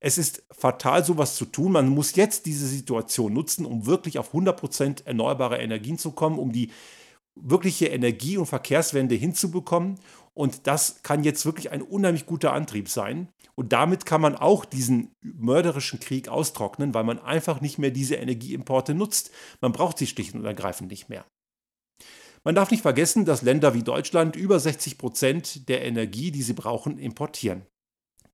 Es 0.00 0.18
ist 0.18 0.44
fatal, 0.50 1.04
sowas 1.04 1.36
zu 1.36 1.46
tun. 1.46 1.72
Man 1.72 1.88
muss 1.88 2.14
jetzt 2.16 2.46
diese 2.46 2.66
Situation 2.66 3.32
nutzen, 3.32 3.64
um 3.64 3.86
wirklich 3.86 4.18
auf 4.18 4.34
100% 4.34 5.06
erneuerbare 5.06 5.58
Energien 5.58 5.98
zu 5.98 6.12
kommen, 6.12 6.38
um 6.38 6.52
die 6.52 6.70
wirkliche 7.36 7.86
Energie- 7.86 8.36
und 8.36 8.46
Verkehrswende 8.46 9.14
hinzubekommen. 9.14 9.98
Und 10.34 10.66
das 10.66 11.02
kann 11.02 11.24
jetzt 11.24 11.46
wirklich 11.46 11.70
ein 11.70 11.82
unheimlich 11.82 12.26
guter 12.26 12.52
Antrieb 12.52 12.88
sein. 12.88 13.28
Und 13.54 13.72
damit 13.72 14.04
kann 14.04 14.20
man 14.20 14.34
auch 14.34 14.64
diesen 14.64 15.14
mörderischen 15.22 16.00
Krieg 16.00 16.28
austrocknen, 16.28 16.92
weil 16.92 17.04
man 17.04 17.20
einfach 17.20 17.60
nicht 17.60 17.78
mehr 17.78 17.90
diese 17.90 18.16
Energieimporte 18.16 18.94
nutzt. 18.94 19.30
Man 19.60 19.72
braucht 19.72 19.98
sie 19.98 20.08
schlicht 20.08 20.34
und 20.34 20.44
ergreifend 20.44 20.90
nicht 20.90 21.08
mehr. 21.08 21.24
Man 22.44 22.54
darf 22.54 22.70
nicht 22.70 22.82
vergessen, 22.82 23.24
dass 23.24 23.40
Länder 23.40 23.72
wie 23.72 23.82
Deutschland 23.82 24.36
über 24.36 24.60
60 24.60 24.98
Prozent 24.98 25.68
der 25.68 25.82
Energie, 25.82 26.30
die 26.30 26.42
sie 26.42 26.52
brauchen, 26.52 26.98
importieren. 26.98 27.62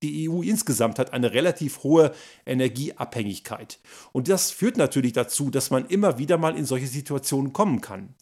Die 0.02 0.28
EU 0.28 0.42
insgesamt 0.42 0.98
hat 0.98 1.12
eine 1.12 1.32
relativ 1.32 1.84
hohe 1.84 2.12
Energieabhängigkeit. 2.44 3.78
Und 4.12 4.28
das 4.28 4.50
führt 4.50 4.78
natürlich 4.78 5.12
dazu, 5.12 5.50
dass 5.50 5.70
man 5.70 5.86
immer 5.86 6.18
wieder 6.18 6.38
mal 6.38 6.56
in 6.56 6.64
solche 6.64 6.86
Situationen 6.86 7.52
kommen 7.52 7.80
kann. 7.80 8.14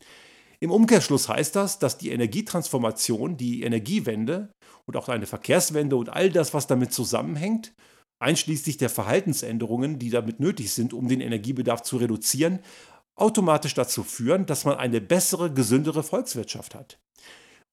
Im 0.61 0.73
Umkehrschluss 0.73 1.29
heißt 1.29 1.57
das, 1.57 1.79
dass 1.79 1.99
die 1.99 2.11
Energietransformation, 2.11 3.37
die 3.37 3.63
Energiewende 3.63 4.53
und 4.87 4.97
auch 4.97 5.09
eine 5.09 5.27
Verkehrswende 5.27 5.97
und 5.97 6.09
all 6.09 6.31
das, 6.31 6.53
was 6.53 6.67
damit 6.67 6.93
zusammenhängt, 6.93 7.73
einschließlich 8.19 8.77
der 8.77 8.91
Verhaltensänderungen, 8.91 10.01
die 10.01 10.11
damit 10.11 10.41
nötig 10.41 10.73
sind, 10.73 10.93
um 10.93 11.09
den 11.09 11.21
Energiebedarf 11.21 11.83
zu 11.83 11.97
reduzieren, 11.99 12.59
automatisch 13.21 13.75
dazu 13.75 14.03
führen, 14.03 14.47
dass 14.47 14.65
man 14.65 14.77
eine 14.77 15.01
bessere, 15.01 15.53
gesündere 15.53 16.03
Volkswirtschaft 16.03 16.75
hat. 16.75 16.99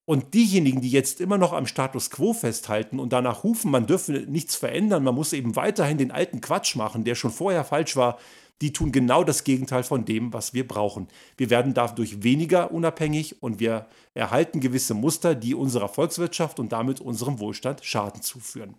Und 0.04 0.34
diejenigen, 0.34 0.80
die 0.80 0.90
jetzt 0.90 1.20
immer 1.20 1.36
noch 1.36 1.52
am 1.52 1.66
Status 1.66 2.10
quo 2.10 2.32
festhalten 2.32 3.00
und 3.00 3.12
danach 3.12 3.42
rufen, 3.42 3.72
man 3.72 3.88
dürfe 3.88 4.12
nichts 4.12 4.54
verändern, 4.54 5.02
man 5.02 5.16
muss 5.16 5.32
eben 5.32 5.56
weiterhin 5.56 5.98
den 5.98 6.12
alten 6.12 6.40
Quatsch 6.40 6.76
machen, 6.76 7.02
der 7.02 7.16
schon 7.16 7.32
vorher 7.32 7.64
falsch 7.64 7.96
war, 7.96 8.18
die 8.62 8.72
tun 8.72 8.92
genau 8.92 9.24
das 9.24 9.42
Gegenteil 9.42 9.82
von 9.82 10.04
dem, 10.04 10.32
was 10.32 10.54
wir 10.54 10.66
brauchen. 10.66 11.08
Wir 11.36 11.50
werden 11.50 11.74
dadurch 11.74 12.22
weniger 12.22 12.70
unabhängig 12.70 13.42
und 13.42 13.58
wir 13.58 13.86
erhalten 14.14 14.60
gewisse 14.60 14.94
Muster, 14.94 15.34
die 15.34 15.54
unserer 15.54 15.88
Volkswirtschaft 15.88 16.60
und 16.60 16.72
damit 16.72 17.00
unserem 17.00 17.40
Wohlstand 17.40 17.84
Schaden 17.84 18.22
zuführen. 18.22 18.76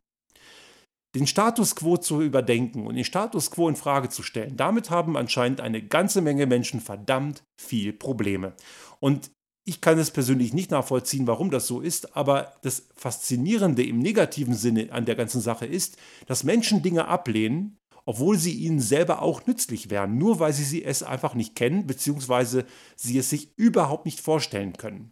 Den 1.16 1.28
Status 1.28 1.76
quo 1.76 1.98
zu 1.98 2.22
überdenken 2.22 2.86
und 2.86 2.96
den 2.96 3.06
Status 3.06 3.50
quo 3.52 3.70
in 3.70 3.76
Frage 3.76 4.10
zu 4.10 4.24
stellen, 4.24 4.58
damit 4.58 4.90
haben 4.90 5.18
anscheinend 5.18 5.62
eine 5.62 5.82
ganze 5.82 6.22
Menge 6.22 6.46
Menschen 6.46 6.82
verdammt 6.82 7.44
viel 7.60 7.94
Probleme. 7.94 8.54
Und 9.00 9.32
ich 9.68 9.82
kann 9.82 10.00
es 10.00 10.12
persönlich 10.12 10.54
nicht 10.54 10.72
nachvollziehen, 10.72 11.28
warum 11.28 11.52
das 11.52 11.68
so 11.68 11.82
ist, 11.82 12.16
aber 12.16 12.54
das 12.62 12.88
Faszinierende 12.96 13.84
im 13.84 14.00
negativen 14.00 14.54
Sinne 14.54 14.92
an 14.92 15.06
der 15.06 15.16
ganzen 15.16 15.42
Sache 15.42 15.66
ist, 15.66 15.98
dass 16.26 16.46
Menschen 16.46 16.82
Dinge 16.82 17.08
ablehnen, 17.08 17.78
obwohl 18.06 18.38
sie 18.38 18.54
ihnen 18.54 18.80
selber 18.80 19.22
auch 19.22 19.46
nützlich 19.46 19.90
wären, 19.90 20.18
nur 20.18 20.40
weil 20.40 20.54
sie 20.54 20.84
es 20.86 21.04
einfach 21.04 21.34
nicht 21.34 21.56
kennen 21.56 21.86
bzw. 21.86 22.64
sie 22.96 23.18
es 23.18 23.30
sich 23.30 23.52
überhaupt 23.58 24.06
nicht 24.06 24.22
vorstellen 24.22 24.74
können. 24.74 25.12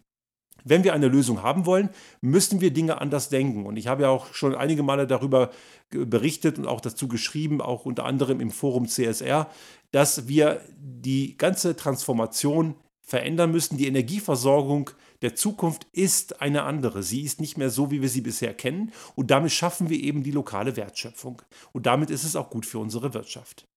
Wenn 0.68 0.82
wir 0.82 0.94
eine 0.94 1.06
Lösung 1.06 1.42
haben 1.44 1.64
wollen, 1.64 1.90
müssen 2.20 2.60
wir 2.60 2.72
Dinge 2.72 3.00
anders 3.00 3.28
denken. 3.28 3.66
Und 3.66 3.76
ich 3.76 3.86
habe 3.86 4.02
ja 4.02 4.08
auch 4.08 4.34
schon 4.34 4.54
einige 4.54 4.82
Male 4.82 5.06
darüber 5.06 5.50
berichtet 5.90 6.58
und 6.58 6.66
auch 6.66 6.80
dazu 6.80 7.06
geschrieben, 7.06 7.60
auch 7.60 7.86
unter 7.86 8.04
anderem 8.04 8.40
im 8.40 8.50
Forum 8.50 8.88
CSR, 8.88 9.48
dass 9.92 10.26
wir 10.26 10.60
die 10.76 11.36
ganze 11.38 11.76
Transformation 11.76 12.74
verändern 13.00 13.52
müssen. 13.52 13.76
Die 13.76 13.86
Energieversorgung 13.86 14.90
der 15.22 15.36
Zukunft 15.36 15.86
ist 15.92 16.42
eine 16.42 16.64
andere. 16.64 17.04
Sie 17.04 17.22
ist 17.22 17.40
nicht 17.40 17.56
mehr 17.56 17.70
so, 17.70 17.92
wie 17.92 18.02
wir 18.02 18.08
sie 18.08 18.20
bisher 18.20 18.52
kennen. 18.52 18.92
Und 19.14 19.30
damit 19.30 19.52
schaffen 19.52 19.88
wir 19.88 20.02
eben 20.02 20.24
die 20.24 20.32
lokale 20.32 20.76
Wertschöpfung. 20.76 21.42
Und 21.72 21.86
damit 21.86 22.10
ist 22.10 22.24
es 22.24 22.34
auch 22.34 22.50
gut 22.50 22.66
für 22.66 22.80
unsere 22.80 23.14
Wirtschaft. 23.14 23.68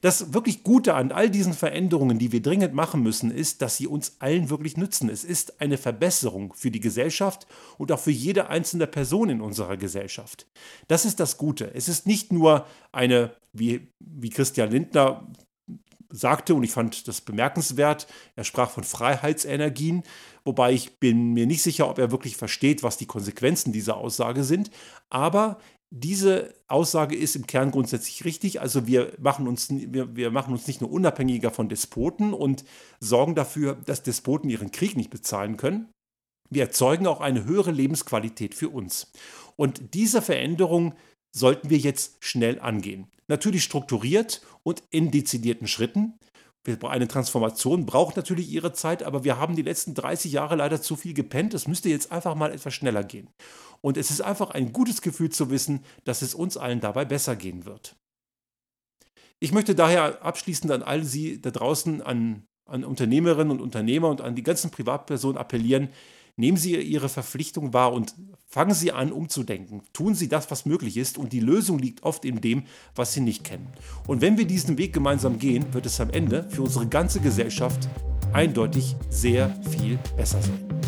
Das 0.00 0.32
wirklich 0.32 0.62
Gute 0.62 0.94
an 0.94 1.12
all 1.12 1.30
diesen 1.30 1.54
Veränderungen, 1.54 2.18
die 2.18 2.32
wir 2.32 2.42
dringend 2.42 2.74
machen 2.74 3.02
müssen, 3.02 3.30
ist, 3.30 3.62
dass 3.62 3.76
sie 3.76 3.86
uns 3.86 4.16
allen 4.18 4.50
wirklich 4.50 4.76
nützen. 4.76 5.08
Es 5.08 5.24
ist 5.24 5.60
eine 5.60 5.78
Verbesserung 5.78 6.52
für 6.54 6.70
die 6.70 6.80
Gesellschaft 6.80 7.46
und 7.78 7.92
auch 7.92 7.98
für 7.98 8.10
jede 8.10 8.48
einzelne 8.48 8.86
Person 8.86 9.30
in 9.30 9.40
unserer 9.40 9.76
Gesellschaft. 9.76 10.46
Das 10.86 11.04
ist 11.04 11.20
das 11.20 11.36
Gute. 11.36 11.74
Es 11.74 11.88
ist 11.88 12.06
nicht 12.06 12.32
nur 12.32 12.66
eine, 12.92 13.32
wie, 13.52 13.88
wie 13.98 14.30
Christian 14.30 14.70
Lindner 14.70 15.26
sagte, 16.10 16.54
und 16.54 16.62
ich 16.62 16.70
fand 16.70 17.06
das 17.06 17.20
bemerkenswert, 17.20 18.06
er 18.34 18.44
sprach 18.44 18.70
von 18.70 18.84
Freiheitsenergien, 18.84 20.02
wobei 20.44 20.72
ich 20.72 20.98
bin 20.98 21.34
mir 21.34 21.46
nicht 21.46 21.62
sicher, 21.62 21.88
ob 21.88 21.98
er 21.98 22.10
wirklich 22.10 22.36
versteht, 22.36 22.82
was 22.82 22.96
die 22.96 23.06
Konsequenzen 23.06 23.72
dieser 23.72 23.96
Aussage 23.96 24.44
sind. 24.44 24.70
Aber 25.10 25.58
diese 25.90 26.54
Aussage 26.66 27.16
ist 27.16 27.34
im 27.36 27.46
Kern 27.46 27.70
grundsätzlich 27.70 28.24
richtig. 28.24 28.60
Also 28.60 28.86
wir 28.86 29.12
machen 29.18 29.48
uns, 29.48 29.68
wir, 29.70 30.14
wir 30.16 30.30
machen 30.30 30.52
uns 30.52 30.66
nicht 30.66 30.80
nur 30.80 30.90
unabhängiger 30.90 31.50
von 31.50 31.68
Despoten 31.68 32.34
und 32.34 32.64
sorgen 33.00 33.34
dafür, 33.34 33.74
dass 33.86 34.02
Despoten 34.02 34.50
ihren 34.50 34.70
Krieg 34.70 34.96
nicht 34.96 35.10
bezahlen 35.10 35.56
können. 35.56 35.88
Wir 36.50 36.64
erzeugen 36.64 37.06
auch 37.06 37.20
eine 37.20 37.44
höhere 37.44 37.70
Lebensqualität 37.70 38.54
für 38.54 38.68
uns. 38.68 39.12
Und 39.56 39.94
diese 39.94 40.22
Veränderung 40.22 40.94
sollten 41.34 41.70
wir 41.70 41.78
jetzt 41.78 42.24
schnell 42.24 42.60
angehen. 42.60 43.08
Natürlich 43.26 43.64
strukturiert 43.64 44.42
und 44.62 44.82
in 44.90 45.10
dezidierten 45.10 45.68
Schritten. 45.68 46.18
Eine 46.82 47.08
Transformation 47.08 47.86
braucht 47.86 48.16
natürlich 48.16 48.50
ihre 48.50 48.72
Zeit, 48.72 49.02
aber 49.02 49.24
wir 49.24 49.38
haben 49.38 49.56
die 49.56 49.62
letzten 49.62 49.94
30 49.94 50.32
Jahre 50.32 50.56
leider 50.56 50.82
zu 50.82 50.96
viel 50.96 51.14
gepennt. 51.14 51.54
Es 51.54 51.66
müsste 51.66 51.88
jetzt 51.88 52.12
einfach 52.12 52.34
mal 52.34 52.52
etwas 52.52 52.74
schneller 52.74 53.04
gehen. 53.04 53.30
Und 53.80 53.96
es 53.96 54.10
ist 54.10 54.20
einfach 54.20 54.50
ein 54.50 54.72
gutes 54.72 55.00
Gefühl 55.00 55.30
zu 55.30 55.50
wissen, 55.50 55.84
dass 56.04 56.20
es 56.20 56.34
uns 56.34 56.56
allen 56.56 56.80
dabei 56.80 57.04
besser 57.04 57.36
gehen 57.36 57.64
wird. 57.64 57.96
Ich 59.40 59.52
möchte 59.52 59.74
daher 59.74 60.22
abschließend 60.22 60.72
an 60.72 60.82
all 60.82 61.04
Sie 61.04 61.40
da 61.40 61.50
draußen, 61.50 62.02
an, 62.02 62.44
an 62.68 62.84
Unternehmerinnen 62.84 63.52
und 63.52 63.60
Unternehmer 63.60 64.08
und 64.08 64.20
an 64.20 64.34
die 64.34 64.42
ganzen 64.42 64.70
Privatpersonen 64.70 65.38
appellieren, 65.38 65.90
Nehmen 66.38 66.56
Sie 66.56 66.76
Ihre 66.76 67.08
Verpflichtung 67.08 67.72
wahr 67.72 67.92
und 67.92 68.14
fangen 68.46 68.72
Sie 68.72 68.92
an, 68.92 69.10
umzudenken. 69.10 69.82
Tun 69.92 70.14
Sie 70.14 70.28
das, 70.28 70.48
was 70.52 70.66
möglich 70.66 70.96
ist 70.96 71.18
und 71.18 71.32
die 71.32 71.40
Lösung 71.40 71.80
liegt 71.80 72.04
oft 72.04 72.24
in 72.24 72.40
dem, 72.40 72.62
was 72.94 73.12
Sie 73.12 73.20
nicht 73.20 73.42
kennen. 73.42 73.66
Und 74.06 74.20
wenn 74.20 74.38
wir 74.38 74.46
diesen 74.46 74.78
Weg 74.78 74.92
gemeinsam 74.92 75.40
gehen, 75.40 75.74
wird 75.74 75.84
es 75.84 76.00
am 76.00 76.10
Ende 76.10 76.48
für 76.48 76.62
unsere 76.62 76.86
ganze 76.86 77.18
Gesellschaft 77.18 77.88
eindeutig 78.32 78.94
sehr 79.10 79.52
viel 79.72 79.98
besser 80.16 80.40
sein. 80.40 80.87